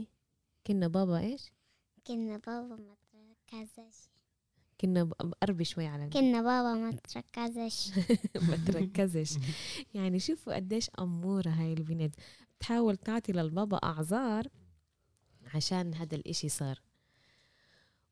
كنا 0.67 0.89
بابا 0.89 1.19
إيش؟ 1.19 1.53
كنا 2.07 2.37
بابا 2.47 2.77
ما 2.77 2.95
تركزش 3.13 4.09
كنا 4.81 5.03
قربي 5.43 5.65
شوي 5.65 5.87
على 5.87 6.09
كنا 6.09 6.43
بابا 6.43 6.75
ما 6.75 6.93
تركزش 6.93 7.91
ما 8.49 8.57
تركزش 8.67 9.35
يعني 9.95 10.19
شوفوا 10.19 10.55
قديش 10.55 10.91
أمورة 10.99 11.49
هاي 11.51 11.73
البنت. 11.73 12.15
بتحاول 12.59 12.97
تعطي 12.97 13.33
للبابا 13.33 13.77
أعذار 13.77 14.49
عشان 15.55 15.95
هذا 15.95 16.15
الإشي 16.17 16.49
صار. 16.49 16.83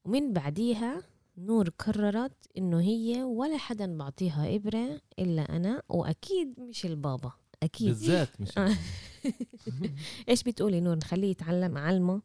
ومن 0.05 0.33
بعديها 0.33 1.03
نور 1.39 1.69
قررت 1.69 2.47
إنه 2.59 2.81
هي 2.81 3.23
ولا 3.23 3.57
حدا 3.57 3.97
بعطيها 3.97 4.55
إبرة 4.57 5.01
إلا 5.19 5.57
أنا 5.57 5.83
وأكيد 5.89 6.61
مش 6.61 6.87
البابا 6.87 7.33
أكيد. 7.63 7.89
بالذات 7.89 8.41
مش. 8.41 8.51
إيش 10.29 10.43
بتقولي 10.43 10.81
نور؟ 10.81 10.97
نخليه 10.97 11.31
يتعلم. 11.31 11.77
أعلمه 11.77 12.23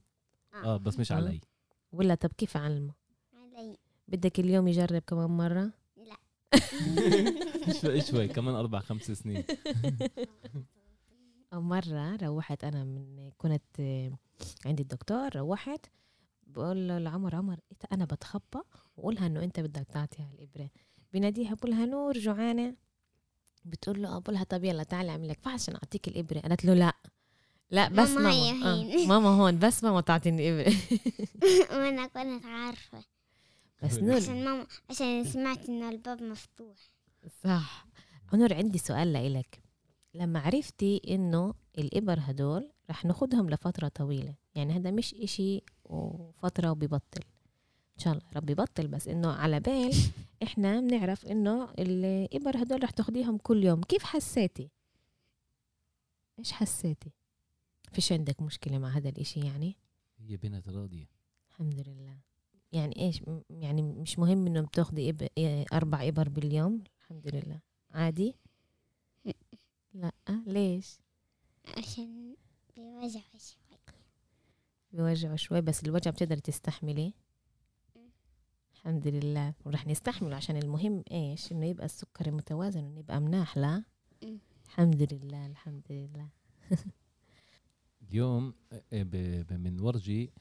آه 0.54 0.78
بس 0.78 1.00
مش 1.00 1.12
آه. 1.12 1.16
علي. 1.16 1.42
ولا 1.92 2.16
طب 2.16 2.32
كيف 2.38 2.58
أعلمه 2.58 2.94
علي. 3.58 3.78
بدك 4.08 4.40
اليوم 4.40 4.68
يجرب 4.68 5.02
كمان 5.02 5.30
مرة؟ 5.30 5.72
لا. 5.98 6.18
شوي 7.82 8.02
شوي 8.02 8.28
كمان 8.28 8.56
أربع 8.56 8.80
خمس 8.80 9.12
سنين. 9.12 9.44
مرة 11.54 12.16
روحت 12.16 12.64
أنا 12.64 12.84
من 12.84 13.32
كنت 13.38 13.80
عندي 14.66 14.84
الدكتور 14.84 15.36
روحت 15.36 15.86
بقول 16.58 16.88
له 16.88 16.98
لعمر 16.98 17.36
عمر 17.36 17.60
إنت 17.72 17.86
أنا 17.92 18.06
بتخبى؟ 18.06 18.62
وقولها 18.98 19.28
إنه 19.28 19.44
أنت 19.44 19.60
بدك 19.60 19.88
تعطيها 19.94 20.32
الإبرة 20.34 20.70
بناديها 21.14 21.54
بقول 21.54 21.72
لها 21.72 21.86
نور 21.86 22.18
جوعانة؟ 22.18 22.76
بتقول 23.66 24.02
له 24.02 24.20
بقول 24.20 24.36
لها 24.36 24.44
طب 24.44 24.64
يلا 24.64 24.84
تعالي 24.84 25.10
أعمل 25.12 25.28
لك. 25.30 25.40
فحص 25.40 25.64
عشان 25.64 25.76
أعطيك 25.76 26.08
الإبرة 26.08 26.40
قالت 26.40 26.66
له 26.66 26.74
لأ. 26.74 26.94
لأ 27.72 27.90
بس 27.90 28.10
ماما. 28.10 28.52
ماما 28.52 29.04
آه. 29.04 29.06
ماما 29.10 29.30
هون 29.30 29.60
بس 29.60 29.84
ماما 29.84 30.02
تعطيني 30.02 30.50
الإبرة 30.50 30.76
وأنا 31.78 32.08
كنت 32.08 32.46
عارفة. 32.46 33.04
بس 33.84 33.98
نور. 33.98 34.16
عشان 34.16 34.46
ماما 34.46 34.68
عشان 34.90 35.24
سمعت 35.24 35.70
ان 35.70 35.84
الباب 35.84 36.24
مفتوح. 36.24 36.78
صح. 37.44 37.88
نور 38.34 38.54
عندي 38.54 38.78
سؤال 38.78 39.14
لإلك. 39.14 39.62
لما 40.14 40.40
عرفتي 40.40 41.02
إنه 41.08 41.54
الإبر 41.78 42.18
هدول 42.22 42.72
رح 42.90 43.06
ناخدهم 43.06 43.50
لفترة 43.50 43.88
طويلة 43.88 44.36
يعني 44.56 44.74
هذا 44.74 44.92
مش 44.92 45.14
إشي 45.14 45.62
وفترة 45.90 46.72
وبيبطل. 46.72 47.22
إن 47.98 48.04
شاء 48.04 48.14
الله 48.14 48.26
ربي 48.36 48.52
يبطل 48.52 48.88
بس 48.88 49.08
إنه 49.08 49.32
على 49.32 49.60
بال 49.60 49.94
إحنا 50.44 50.80
بنعرف 50.80 51.26
إنه 51.26 51.72
الإبر 51.80 52.62
هدول 52.62 52.84
رح 52.84 52.90
تاخديهم 52.90 53.38
كل 53.38 53.64
يوم. 53.64 53.82
كيف 53.82 54.04
حسيتي؟ 54.04 54.70
إيش 56.40 56.52
حسيتي؟ 56.52 57.12
فيش 57.92 58.12
عندك 58.12 58.42
مشكلة 58.42 58.78
مع 58.78 58.90
هذا 58.90 59.10
الإشي 59.10 59.40
يعني؟ 59.40 59.76
هي 60.20 60.38
بنت 60.38 60.70
راضية. 60.70 61.10
الحمد 61.50 61.80
لله. 61.88 62.18
يعني 62.72 63.00
إيش 63.00 63.22
يعني 63.50 63.82
مش 63.82 64.20
مهم 64.20 64.48
إنه 64.48 64.62
بتاخدي 64.62 65.10
إب... 65.10 65.28
أربع 65.74 66.08
إبر 66.08 66.30
باليوم؟ 66.30 66.84
الحمد 67.02 67.36
لله. 67.36 67.60
عادي؟ 67.92 68.36
لأ. 69.94 70.12
ليش؟ 70.48 70.98
عشان 71.78 72.36
بيوجع 72.76 73.22
بيوجعوا 74.98 75.36
شوي 75.36 75.62
بس 75.62 75.84
الوجع 75.84 76.12
بتقدري 76.12 76.42
تستحملي 76.42 77.14
الحمد 78.74 79.08
لله. 79.08 79.54
ورح 79.66 79.88
نستحمله 79.88 80.36
عشان 80.36 80.58
المهم 80.58 81.04
إيش؟ 81.12 81.52
إنه 81.52 81.66
يبقى 81.66 81.86
السكر 81.86 82.32
متوازن 82.32 82.80
انه 82.86 83.00
يبقى 83.00 83.22
مناح 83.22 83.58
لا. 83.58 83.84
الحمد 84.66 85.14
لله 85.14 85.46
الحمد 85.46 85.84
لله. 85.90 86.30
اليوم 88.10 88.54
ب- 88.92 89.54
بنورجي 89.54 90.32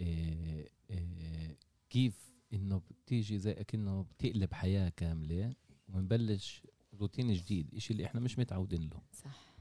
آه، 0.00 0.68
آه، 0.90 1.56
كيف 1.90 2.32
إنه 2.52 2.82
بتيجي 2.90 3.38
زي 3.38 3.52
أكنه 3.52 4.02
بتقلب 4.02 4.52
حياة 4.54 4.88
كاملة 4.96 5.54
ونبلش 5.88 6.62
روتين 6.94 7.32
جديد 7.32 7.74
إشي 7.74 7.92
اللي 7.92 8.04
إحنا 8.06 8.20
مش 8.20 8.38
متعودين 8.38 8.82
له. 8.88 9.02
صح. 9.12 9.53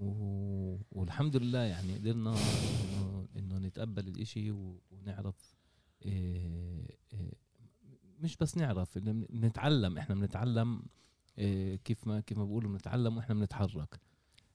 و... 0.00 0.76
والحمد 0.92 1.36
لله 1.36 1.58
يعني 1.58 1.94
قدرنا 1.94 2.30
انه 2.30 3.26
إنه 3.36 3.58
نتقبل 3.58 4.08
الإشي 4.08 4.50
و... 4.50 4.80
ونعرف 4.90 5.56
إيه... 6.04 6.86
إيه... 7.12 7.32
مش 8.20 8.36
بس 8.36 8.56
نعرف 8.56 8.98
نتعلم 9.32 9.98
إحنا 9.98 10.14
بنتعلم 10.14 10.82
إيه... 11.38 11.76
كيف 11.76 12.06
ما 12.06 12.20
كيف 12.20 12.38
ما 12.38 12.44
بقولوا 12.44 12.70
بنتعلم 12.70 13.16
وإحنا 13.16 13.34
بنتحرك 13.34 14.00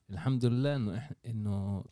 الحمد 0.09 0.45
لله 0.45 0.75
إنه 0.75 0.97
إح... 0.97 1.11
إنه. 1.25 1.83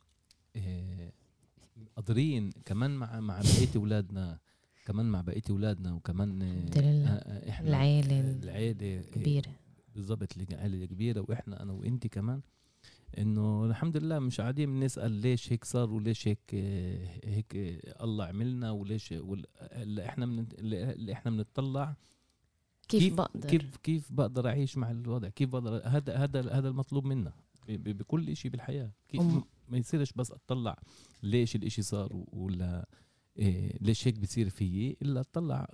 قادرين 1.95 2.51
كمان 2.65 2.95
مع 2.95 3.19
مع 3.19 3.41
بقية 3.41 3.75
أولادنا 3.75 4.39
كمان 4.85 5.05
مع 5.05 5.21
بقية 5.21 5.41
أولادنا 5.49 5.93
وكمان 5.93 6.41
الحمد 6.41 6.77
لله. 6.77 7.09
آه، 7.09 7.17
آه، 7.17 7.49
إحنا 7.49 7.69
العيلة 7.69 8.81
إيه، 8.81 9.01
كبيرة 9.01 9.51
بالضبط 9.95 10.37
العائله 10.37 10.83
الكبيره 10.83 11.25
وإحنا 11.29 11.63
أنا 11.63 11.73
وانت 11.73 12.07
كمان 12.07 12.41
إنه 13.17 13.65
الحمد 13.65 13.97
لله 13.97 14.19
مش 14.19 14.41
قاعدين 14.41 14.79
بنسأل 14.79 15.11
ليش 15.11 15.53
هيك 15.53 15.65
صار 15.65 15.91
وليش 15.93 16.27
هيك 16.27 16.55
هيك 17.25 17.55
الله 18.03 18.25
عملنا 18.25 18.71
وليش 18.71 19.13
اللي 19.61 20.05
إحنا 20.05 20.25
من 20.25 20.45
اللي 20.59 21.13
إحنا 21.13 21.31
بنطلع. 21.31 21.95
كيف, 22.87 23.03
كيف- 23.03 23.13
بقدر؟ 23.13 23.49
كيف 23.49 23.77
كيف 23.77 24.11
بقدر 24.11 24.47
أعيش 24.47 24.77
مع 24.77 24.91
الوضع؟ 24.91 25.29
كيف 25.29 25.49
بقدر 25.49 25.81
هذا 25.85 26.15
هذا 26.17 26.51
هذا 26.53 26.69
المطلوب 26.69 27.05
منا 27.05 27.33
بكل 27.69 28.35
شيء 28.37 28.51
بالحياة. 28.51 28.91
كيف 29.07 29.21
أم- 29.21 29.43
ما 29.69 29.77
يصيرش 29.77 30.13
بس 30.13 30.31
أطلع 30.31 30.77
ليش 31.23 31.55
الإشي 31.55 31.81
صار 31.81 32.23
ولا 32.33 32.87
إيه 33.39 33.77
ليش 33.81 34.07
هيك 34.07 34.19
بصير 34.19 34.49
فيي؟ 34.49 34.97
إلا 35.01 35.19
أطلع 35.19 35.67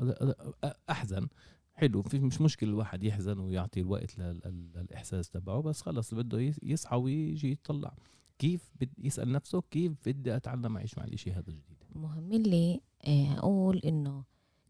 أحزن. 0.89 1.27
حلو 1.75 2.01
في 2.01 2.19
مش 2.19 2.41
مشكلة 2.41 2.69
الواحد 2.69 3.03
يحزن 3.03 3.39
ويعطي 3.39 3.79
الوقت 3.79 4.19
لل- 4.19 4.41
لل- 4.45 4.69
للإحساس 4.75 5.29
تبعه 5.29 5.61
بس 5.61 5.81
خلص 5.81 6.13
بده 6.13 6.53
يصحى 6.63 6.95
ويجي 6.95 7.51
يطلع. 7.51 7.95
كيف 8.39 8.69
بد 8.81 8.89
يسأل 8.97 9.31
نفسه 9.31 9.61
كيف 9.71 9.91
بدي 10.05 10.35
أتعلم 10.35 10.77
أعيش 10.77 10.97
مع 10.97 11.03
الإشي 11.03 11.31
هذا 11.31 11.49
الجديد؟ 11.49 11.77
مهم. 11.95 12.29
لي 12.33 12.81
آه، 13.07 13.37
أقول 13.37 13.77
إنه 13.77 14.23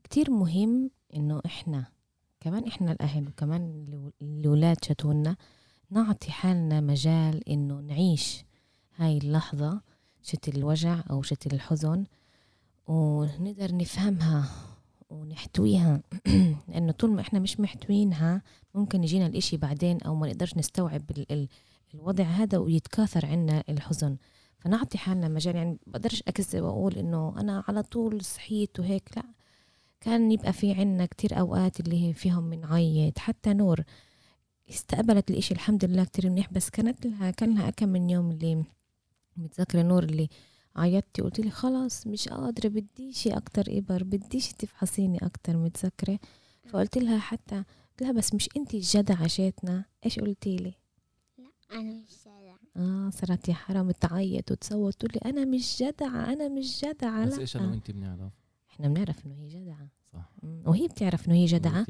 كتير 0.03 0.31
مهم 0.31 0.91
إنه 1.15 1.41
إحنا 1.45 1.85
كمان 2.39 2.67
إحنا 2.67 2.91
الأهل 2.91 3.27
وكمان 3.27 3.85
الأولاد 4.21 4.77
شتونا 4.85 5.35
نعطي 5.89 6.31
حالنا 6.31 6.81
مجال 6.81 7.49
إنه 7.49 7.79
نعيش 7.79 8.43
هاي 8.95 9.17
اللحظة 9.17 9.81
شت 10.21 10.47
الوجع 10.49 11.03
أو 11.09 11.21
شت 11.21 11.53
الحزن 11.53 12.05
ونقدر 12.87 13.75
نفهمها. 13.75 14.49
ونحتويها. 15.13 16.02
لأنه 16.69 16.91
طول 16.91 17.12
ما 17.12 17.21
إحنا 17.21 17.39
مش 17.39 17.60
محتوينها 17.60 18.41
ممكن 18.76 19.04
يجينا 19.04 19.26
الإشي 19.28 19.58
بعدين 19.58 20.02
أو 20.02 20.15
ما 20.15 20.28
نقدرش 20.28 20.58
نستوعب 20.58 21.12
ال- 21.12 21.32
ال- 21.32 21.47
الوضع 21.93 22.23
هذا 22.23 22.58
ويتكاثر 22.58 23.26
عنا 23.26 23.63
الحزن. 23.69 24.17
فنعطي 24.60 24.97
حالنا 24.97 25.28
مجال 25.28 25.56
يعني 25.56 25.78
بقدرش 25.88 26.23
أكذب 26.28 26.63
وأقول 26.63 26.95
إنه 26.97 27.34
أنا 27.39 27.63
على 27.67 27.84
طول 27.84 28.21
صحيت 28.26 28.80
وهيك 28.80 29.10
لا. 29.17 29.23
كان 30.02 30.32
يبقى 30.32 30.54
في 30.54 30.73
عنا 30.73 31.06
كتير 31.06 31.39
أوقات 31.39 31.80
اللي 31.80 32.08
هي 32.10 32.13
فيهم 32.13 32.49
بنعيط 32.49 33.19
حتى 33.19 33.54
نور 33.54 33.84
استقبلت 34.69 35.32
الإشي 35.32 35.54
الحمد 35.54 35.86
لله 35.86 36.04
كتير 36.04 36.30
منيح 36.30 36.54
بس 36.54 36.69
كانت 36.69 37.06
لها 37.06 37.32
كان 37.32 37.56
لها 37.56 37.69
كم 37.69 37.89
من 37.89 38.10
يوم 38.10 38.32
اللي 38.32 38.63
متذكرة 39.38 39.82
نور 39.82 40.04
اللي 40.04 40.30
عيطتي 40.75 41.21
قلت 41.21 41.39
لي 41.39 41.49
خلاص 41.49 42.07
مش 42.07 42.29
قادرة 42.29 42.69
بديش 42.69 43.27
أكتر 43.27 43.63
إبر 43.69 44.03
بديش 44.03 44.53
تفحصيني 44.53 45.25
أكتر 45.25 45.57
متذكرة؟ 45.57 46.19
فقلت 46.69 46.97
لها 46.97 47.19
حتى 47.19 47.55
قلت 47.55 48.01
لها 48.01 48.12
بس 48.12 48.33
مش 48.33 48.49
أنت 48.57 48.73
الجدع 48.73 49.15
عشيتنا 49.23 49.86
إيش 50.05 50.19
قلتي 50.19 50.55
لي؟ 50.55 50.73
لا 51.38 51.49
أنا 51.71 51.93
مش 51.93 52.09
جدع 52.25 52.55
آه 52.77 53.09
صارت 53.09 53.49
يا 53.49 53.53
حرام 53.53 53.91
تعيط 53.91 54.51
وتصوت 54.51 54.93
تقول 54.93 55.12
لي 55.15 55.29
أنا 55.29 55.45
مش 55.45 55.77
جدعة 55.83 56.33
أنا 56.33 56.47
مش 56.49 56.81
جدعة 56.86 57.25
بس 57.25 57.33
لا. 57.33 57.39
إيش 57.41 57.57
أنا 57.57 57.67
وانت 57.69 57.91
بنعرف؟ 57.91 58.31
إحنا 58.71 58.88
بنعرف 58.88 59.25
إنه 59.25 59.36
هي 59.36 59.47
جدعة. 59.47 59.88
صح. 60.13 60.31
وهي 60.65 60.88
بتعرف 60.88 61.27
إنه 61.27 61.36
هي 61.36 61.47
إني- 61.47 61.86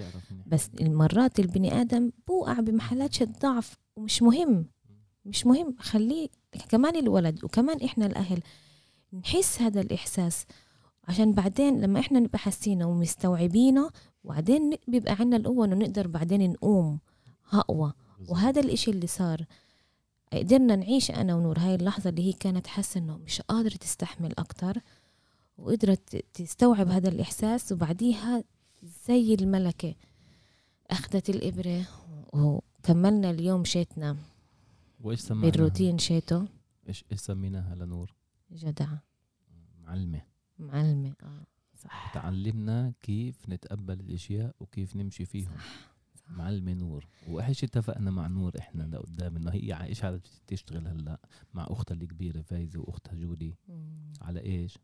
بس 0.47 0.69
المرات 0.81 1.39
البني 1.39 1.81
آدم 1.81 2.11
بوقع 2.27 2.59
بمحلات 2.59 3.21
الضعف 3.21 3.77
ومش 3.95 4.21
مهم. 4.21 4.65
مش 5.25 5.45
مهم 5.45 5.75
خليه 5.79 6.27
كمان 6.69 6.95
الولد 6.95 7.43
وكمان 7.43 7.81
إحنا 7.81 8.05
الأهل 8.05 8.41
نحس 9.13 9.61
هذا 9.61 9.81
الإحساس 9.81 10.45
عشان 11.07 11.33
بعدين 11.33 11.81
لما 11.81 11.99
إحنا 11.99 12.19
نبقى 12.19 12.37
حاسينه 12.39 12.85
ومستوعبينه 12.89 13.89
وبعدين 14.23 14.73
بيبقى 14.87 15.13
عندنا 15.19 15.37
القوة 15.37 15.65
إنه 15.65 15.75
نقدر 15.75 16.07
بعدين 16.07 16.51
نقوم 16.51 16.99
أقوى 17.53 17.93
بالضبط. 18.17 18.31
وهذا 18.31 18.61
الإشي 18.61 18.91
اللي 18.91 19.07
صار 19.07 19.45
قدرنا 20.33 20.75
نعيش 20.75 21.11
أنا 21.11 21.35
ونور 21.35 21.59
هاي 21.59 21.75
اللحظة 21.75 22.09
اللي 22.09 22.27
هي 22.27 22.33
كانت 22.33 22.67
حاسة 22.67 22.99
إنه 22.99 23.17
مش 23.17 23.41
قادرة 23.41 23.75
تستحمل 23.75 24.33
أكتر 24.37 24.77
وقدرت 25.57 26.25
تستوعب 26.33 26.87
هذا 26.87 27.09
الإحساس 27.09 27.71
وبعديها 27.71 28.43
زي 29.07 29.33
الملكة 29.33 29.95
أخذت 30.91 31.29
الإبرة 31.29 31.87
وكملنا 32.33 33.29
اليوم 33.29 33.63
شيتنا 33.63 34.17
وإيش 35.01 35.19
سمعناها؟ 35.19 35.51
بالروتين 35.51 35.97
شيته 35.97 36.45
إيش 36.87 37.05
إيش 37.11 37.19
سميناها 37.19 37.75
لنور؟ 37.75 38.13
جدعه 38.55 39.03
معلمة. 39.83 40.21
معلمة 40.59 41.13
آه 41.23 41.45
صح. 41.75 42.11
تعلمنا 42.13 42.93
كيف 43.01 43.49
نتقبل 43.49 43.99
الأشياء 43.99 44.55
وكيف 44.59 44.95
نمشي 44.95 45.25
فيهم. 45.25 45.55
صح 45.57 45.93
صح. 46.15 46.31
معلمة 46.31 46.73
نور. 46.73 47.07
وإيش 47.27 47.63
اتفقنا 47.63 48.11
مع 48.11 48.27
نور 48.27 48.59
إحنا 48.59 48.83
لقدام؟ 48.83 49.35
إنه 49.35 49.51
هي 49.51 49.83
إيش 49.83 50.03
على 50.03 50.21
تشتغل 50.47 50.87
هلأ 50.87 51.19
مع 51.53 51.67
أختها 51.69 51.95
الكبيرة 51.95 52.41
فايزة 52.41 52.79
وأختها 52.79 53.15
جودي. 53.15 53.55
مم. 53.67 54.13
على 54.21 54.39
إيش؟ 54.39 54.77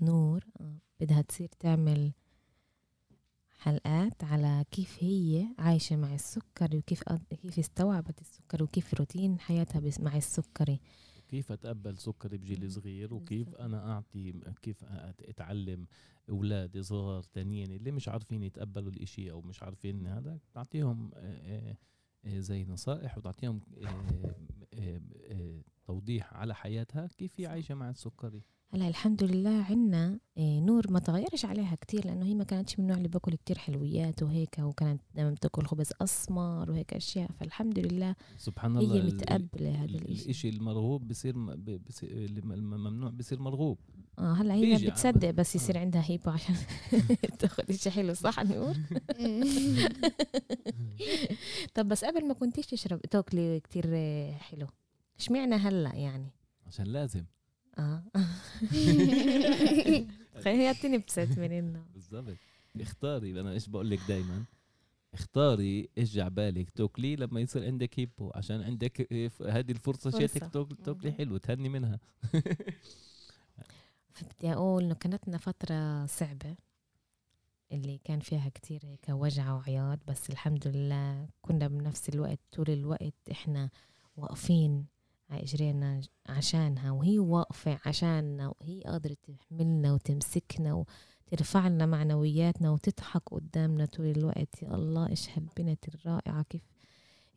نور 0.00 0.44
آه، 0.60 0.76
بدها 1.00 1.22
تصير 1.22 1.48
تعمل 1.58 2.12
حلقات 3.58 4.24
على 4.24 4.64
كيف 4.70 4.96
هي 5.00 5.46
عايشة 5.58 5.96
مع 5.96 6.14
السكري 6.14 6.78
وكيف 6.78 7.02
كيف 7.42 7.58
استوعبت 7.58 8.20
السكري 8.20 8.64
وكيف 8.64 8.94
روتين 8.94 9.40
حياتها 9.40 9.90
مع 10.00 10.16
السكري. 10.16 10.80
كيف 11.30 11.52
أتقبل 11.52 11.98
سكري 11.98 12.38
بجيل 12.38 12.70
صغير؟ 12.72 13.14
وكيف. 13.14 13.54
أنا 13.54 13.92
أعطي 13.92 14.32
كيف 14.62 14.84
أتعلم 15.28 15.86
أولادي 16.30 16.82
صغار 16.82 17.22
تانيين 17.22 17.70
اللي 17.70 17.90
مش 17.90 18.08
عارفين 18.08 18.42
يتقبلوا 18.42 18.92
الإشي 18.92 19.30
أو 19.30 19.40
مش 19.42 19.62
عارفين 19.62 20.06
هذا؟ 20.06 20.38
تعطيهم 20.54 21.10
زي 22.26 22.64
نصائح 22.64 23.18
وتعطيهم 23.18 23.60
توضيح 25.84 26.34
على 26.34 26.54
حياتها 26.54 27.06
كيف 27.06 27.40
هي 27.40 27.46
عايشه 27.46 27.74
مع 27.74 27.90
السكري. 27.90 28.42
هلا 28.72 28.88
الحمد 28.88 29.22
لله 29.24 29.64
عنا 29.70 30.18
إيه، 30.36 30.60
نور 30.60 30.90
ما 30.90 30.98
تغيرش 30.98 31.44
عليها 31.44 31.74
كتير 31.74 32.06
لأنه 32.06 32.26
هي 32.26 32.34
ما 32.34 32.44
كانتش 32.44 32.78
من 32.78 32.84
النوع 32.84 32.96
اللي 32.96 33.08
باكل 33.08 33.34
كتير 33.34 33.58
حلويات 33.58 34.22
وهيك 34.22 34.58
وكانت 34.58 35.00
دايما 35.14 35.30
بتاكل 35.30 35.66
خبز 35.66 35.92
أسمر 36.02 36.70
وهيك 36.70 36.94
أشياء. 36.94 37.30
فالحمد 37.40 37.78
لله 37.78 38.14
سبحان 38.38 38.76
الله 38.76 38.94
هي 38.96 39.02
متقبله 39.02 39.70
هذا 39.74 39.84
ال- 39.84 39.94
الإشي. 39.94 40.24
الإشي 40.24 40.48
المرغوب 40.48 41.08
بصير 41.08 41.36
م- 41.36 41.54
ب- 41.54 41.84
بصير- 41.84 42.10
اللي 42.10 42.40
م- 42.40 42.52
الممنوع 42.52 43.10
بصير 43.10 43.40
مرغوب. 43.40 43.78
آه 44.18 44.32
هلا 44.32 44.54
هي 44.54 44.90
بتصدق 44.90 45.30
بس 45.30 45.54
يصير 45.56 45.78
عندها 45.78 46.04
هيبة 46.06 46.32
عشان 46.32 46.54
تاخذ 47.38 47.62
إشي 47.70 47.90
حلو 47.90 48.14
صح 48.14 48.42
نور؟ 48.44 48.74
طب 51.74 51.88
بس 51.88 52.04
قبل 52.04 52.28
ما 52.28 52.34
كنتيش 52.34 52.66
تشرب 52.66 53.00
تاكلي 53.00 53.60
كتير 53.60 53.84
آه، 53.94 54.32
حلو 54.32 54.66
اشمعنى 55.18 55.54
هلا 55.54 55.94
يعني؟ 55.94 56.30
عشان 56.66 56.86
لازم. 56.86 57.24
آه. 57.80 58.02
خيرتني 60.44 60.98
بست 60.98 61.38
من 61.38 61.58
النوم 61.58 61.84
بالضبط. 61.94 62.36
اختاري 62.80 63.40
أنا 63.40 63.52
إيش 63.52 63.68
بقول 63.68 63.90
لك 63.90 64.00
دائما 64.08 64.44
اختاري 65.14 65.88
إيش 65.98 66.12
جعبالك 66.14 66.70
تاكلي 66.70 67.16
لما 67.16 67.40
يصير 67.40 67.64
عندك 67.66 67.98
هيبو 68.00 68.30
عشان 68.34 68.62
عندك 68.62 69.12
إيه، 69.12 69.30
هذه 69.48 69.72
الفرصة. 69.72 70.10
شيتك 70.10 70.52
تاكل- 70.52 70.76
تاكلي. 70.76 71.12
حلو 71.12 71.36
تهني 71.36 71.68
منها. 71.68 72.00
فبدي 74.12 74.52
أقول 74.52 74.84
إنه 74.84 74.94
كانت 74.94 75.28
لنا 75.28 75.38
فترة 75.38 76.06
صعبة 76.06 76.56
اللي 77.72 77.98
كان 78.04 78.20
فيها 78.20 78.48
كتير 78.48 78.80
هيك 78.84 79.06
وجع 79.08 79.52
وعياط 79.52 79.98
بس 80.08 80.30
الحمد 80.30 80.68
لله 80.68 81.28
كنا 81.42 81.68
بنفس 81.68 82.08
الوقت 82.08 82.38
طول 82.52 82.70
الوقت 82.70 83.14
إحنا 83.30 83.70
واقفين 84.16 84.86
على 85.30 85.42
إجرينا 85.42 86.00
عشانها 86.28 86.90
وهي 86.90 87.18
واقفة 87.18 87.78
عشاننا 87.86 88.54
وهي 88.60 88.80
قادرة 88.80 89.16
تحملنا 89.22 89.92
وتمسكنا 89.92 90.84
وترفع 91.32 91.68
لنا 91.68 91.86
معنوياتنا 91.86 92.70
وتضحك 92.70 93.22
قدامنا 93.28 93.86
طول 93.86 94.06
الوقت. 94.06 94.62
يا 94.62 94.74
الله 94.74 95.08
إيش 95.08 95.28
هالبنت 95.30 95.88
الرائعة 95.88 96.42
كيف 96.42 96.62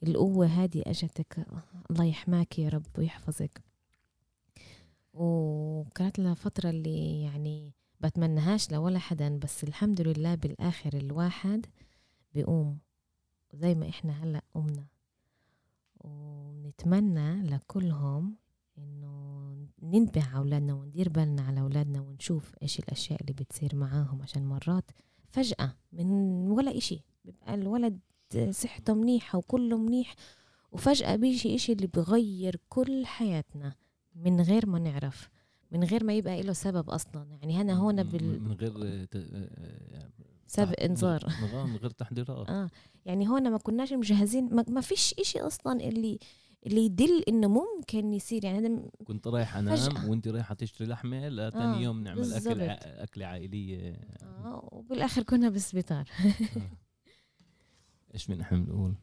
القوة 0.03 0.45
هذه 0.45 0.83
أجتك. 0.87 1.45
الله 1.91 2.05
يحماك 2.05 2.59
يا 2.59 2.69
رب 2.69 2.85
ويحفظك. 2.97 3.61
وكانت 5.13 6.19
لنا 6.19 6.33
فترة 6.33 6.69
اللي 6.69 7.21
يعني 7.21 7.71
بتمنهاش 7.99 8.71
لولا 8.71 8.99
حدا 8.99 9.37
بس 9.37 9.63
الحمد 9.63 10.01
لله 10.01 10.35
بالآخر 10.35 10.93
الواحد 10.93 11.65
بيقوم 12.33 12.77
زي 13.53 13.75
ما 13.75 13.89
إحنا 13.89 14.23
هلأ 14.23 14.41
قمنا. 14.53 14.92
ونتمنى 16.03 17.41
لكلهم 17.41 18.35
إنه 18.77 19.13
ننتبه 19.81 20.23
على 20.23 20.37
أولادنا 20.37 20.73
وندير 20.73 21.09
بالنا 21.09 21.41
على 21.41 21.59
أولادنا 21.61 22.01
ونشوف 22.01 22.55
إيش 22.61 22.79
الأشياء 22.79 23.21
اللي 23.21 23.33
بتصير 23.33 23.75
معاهم 23.75 24.21
عشان 24.21 24.45
مرات 24.45 24.91
فجأة 25.29 25.75
من 25.93 26.07
ولا 26.51 26.77
إشي 26.77 27.03
بيبقى 27.25 27.53
الولد 27.53 27.99
صحته 28.49 28.93
منيحة 28.93 29.37
وكله 29.37 29.77
منيح 29.77 30.15
وفجأة 30.71 31.15
بيجي 31.15 31.55
إشي 31.55 31.71
اللي 31.71 31.87
بغير 31.87 32.59
كل 32.69 33.05
حياتنا 33.05 33.75
من 34.15 34.41
غير 34.41 34.65
ما 34.69 34.79
نعرف 34.79 35.29
من 35.71 35.83
غير 35.83 36.03
ما 36.03 36.13
يبقى 36.13 36.41
له 36.41 36.53
سبب 36.53 36.89
أصلا. 36.89 37.27
يعني 37.41 37.61
أنا 37.61 37.73
هون 37.73 38.03
بال 38.03 38.43
من 38.43 38.51
غير 38.51 39.07
آه، 40.43 40.61
آه، 40.61 40.65
سبب 40.65 40.73
تح- 40.73 40.83
انذار 40.83 41.25
من 41.67 41.75
غير- 41.77 41.89
تحضيرات 41.89 42.49
آه. 42.49 42.69
يعني 43.05 43.29
هون 43.29 43.51
ما 43.51 43.57
كناش 43.57 43.93
مجهزين 43.93 44.55
ما, 44.55 44.65
ما 44.69 44.81
فيش 44.81 45.13
إشي 45.19 45.39
أصلا 45.39 45.73
اللي 45.87 46.19
اللي 46.65 46.85
يدل 46.85 47.23
إنه 47.27 47.47
ممكن 47.47 48.13
يصير. 48.13 48.45
يعني 48.45 48.59
هذا 48.59 48.69
م- 48.69 48.89
كنت 49.05 49.27
رايح 49.27 49.57
أنام 49.57 49.75
فجأة. 49.75 50.09
وانت 50.09 50.27
رايحة 50.27 50.55
تشتري 50.55 50.87
لحمة 50.87 51.29
لتاني 51.29 51.77
آه، 51.77 51.79
يوم 51.79 52.03
نعمل 52.03 52.33
أكل. 52.33 52.61
ع- 52.61 52.73
اكله 52.83 53.25
عائلية. 53.25 53.99
آه 54.23 54.69
وبالآخر 54.71 55.23
كنا 55.23 55.49
بالسبيطار. 55.49 56.09
إيش 58.13 58.29
من 58.29 58.41
إحنا 58.41 58.57
بنقول. 58.57 58.93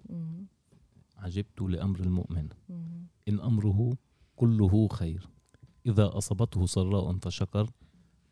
عجبت 1.19 1.61
لأمر 1.63 2.01
المؤمن. 2.01 2.49
مم. 2.69 3.07
إن 3.29 3.41
أمره 3.41 3.93
كله 4.37 4.89
خير. 4.89 5.29
إذا 5.87 6.11
أصابته 6.19 6.67
سراء 6.67 7.19
فشكر 7.19 7.71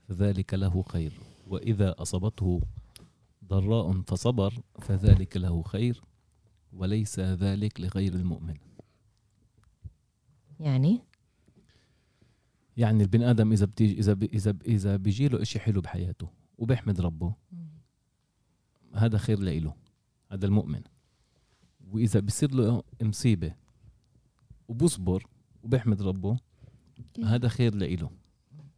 فذلك 0.08 0.54
له 0.54 0.82
خير. 0.82 1.12
وإذا 1.46 1.94
أصابته 1.98 2.60
ضراء 3.48 4.02
فصبر 4.02 4.54
فذلك 4.80 5.36
له 5.36 5.62
خير 5.62 6.02
وليس 6.72 7.20
ذلك 7.20 7.80
لغير 7.80 8.14
المؤمن. 8.14 8.56
يعني؟ 10.60 11.00
يعني 12.76 13.02
البني 13.02 13.30
آدم 13.30 13.52
إذا 13.52 13.66
بتيجي 13.66 13.98
إذا 13.98 14.12
ب 14.12 14.22
إذا 14.22 14.50
ب 14.50 14.62
إذا 14.62 14.96
بيجي 14.96 15.28
له 15.28 15.42
إشي 15.42 15.58
حلو 15.58 15.80
بحياته 15.80 16.28
وبيحمد 16.58 17.00
ربه 17.00 17.34
هذا 18.94 19.18
خير 19.18 19.40
لإله 19.40 19.74
هذا 20.32 20.46
المؤمن. 20.46 20.82
وإذا 21.90 22.20
بصير 22.20 22.54
له 22.54 22.82
مصيبة 23.02 23.54
وبصبر 24.68 25.26
وبيحمد 25.62 26.02
ربه 26.02 26.36
هذا 27.24 27.48
خير 27.48 27.74
لإله. 27.74 28.10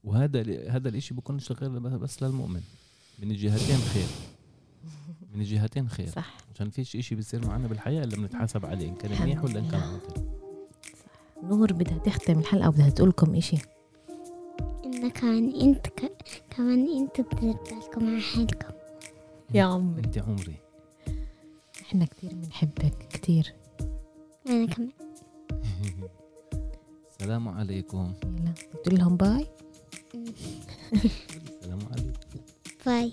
وهذا 0.04 0.70
هذا 0.70 0.88
الإشي 0.88 1.14
بكونش 1.14 1.52
غير 1.52 1.78
بس 1.78 2.22
للمؤمن 2.22 2.62
من 3.18 3.30
الجهتين 3.30 3.78
خير. 3.78 4.30
من 5.35 5.41
الجهتين 5.41 5.89
خير. 5.89 6.09
صح. 6.09 6.37
عشان 6.55 6.70
فيش 6.70 6.97
إشي 6.97 7.14
بيصير 7.14 7.47
معنا 7.47 7.68
بالحياة 7.68 8.05
إلا 8.05 8.16
بنتحاسب 8.16 8.66
عليه 8.66 8.89
إن 8.89 8.95
كان 8.95 9.22
منيح 9.22 9.45
ولا 9.45 9.59
إن 9.59 9.68
كان. 9.68 9.81
عاطل 9.81 10.22
صح 11.37 11.43
نور 11.43 11.72
بدها 11.72 11.99
تختم 11.99 12.39
الحلقة 12.39 12.68
وبدها 12.68 12.91
تقول 12.91 13.09
لكم 13.09 13.35
إشي. 13.35 13.57
إن 14.85 15.11
كمان 15.11 15.61
إنت 15.61 15.87
ك... 15.87 16.12
كمان 16.51 16.89
أنتوا 16.99 17.24
تديروا 17.24 17.64
بالكم 17.64 18.07
على 18.09 18.20
حالكم. 18.20 18.74
يا 19.55 19.62
عمري 19.64 20.05
إنت 20.05 20.18
عمري. 20.18 20.55
إحنا 21.83 22.05
كتير 22.05 22.35
بنحبك 22.35 22.95
كتير. 23.11 23.55
أنا 24.49 24.66
كمان. 24.66 24.91
السلام 27.11 27.49
عليكم. 27.49 28.12
يلا. 28.24 28.53
بتقول 28.74 28.99
لهم 28.99 29.16
باي؟ 29.16 29.47
السلام 31.61 31.78
عليكم. 31.93 32.41
باي. 32.87 33.12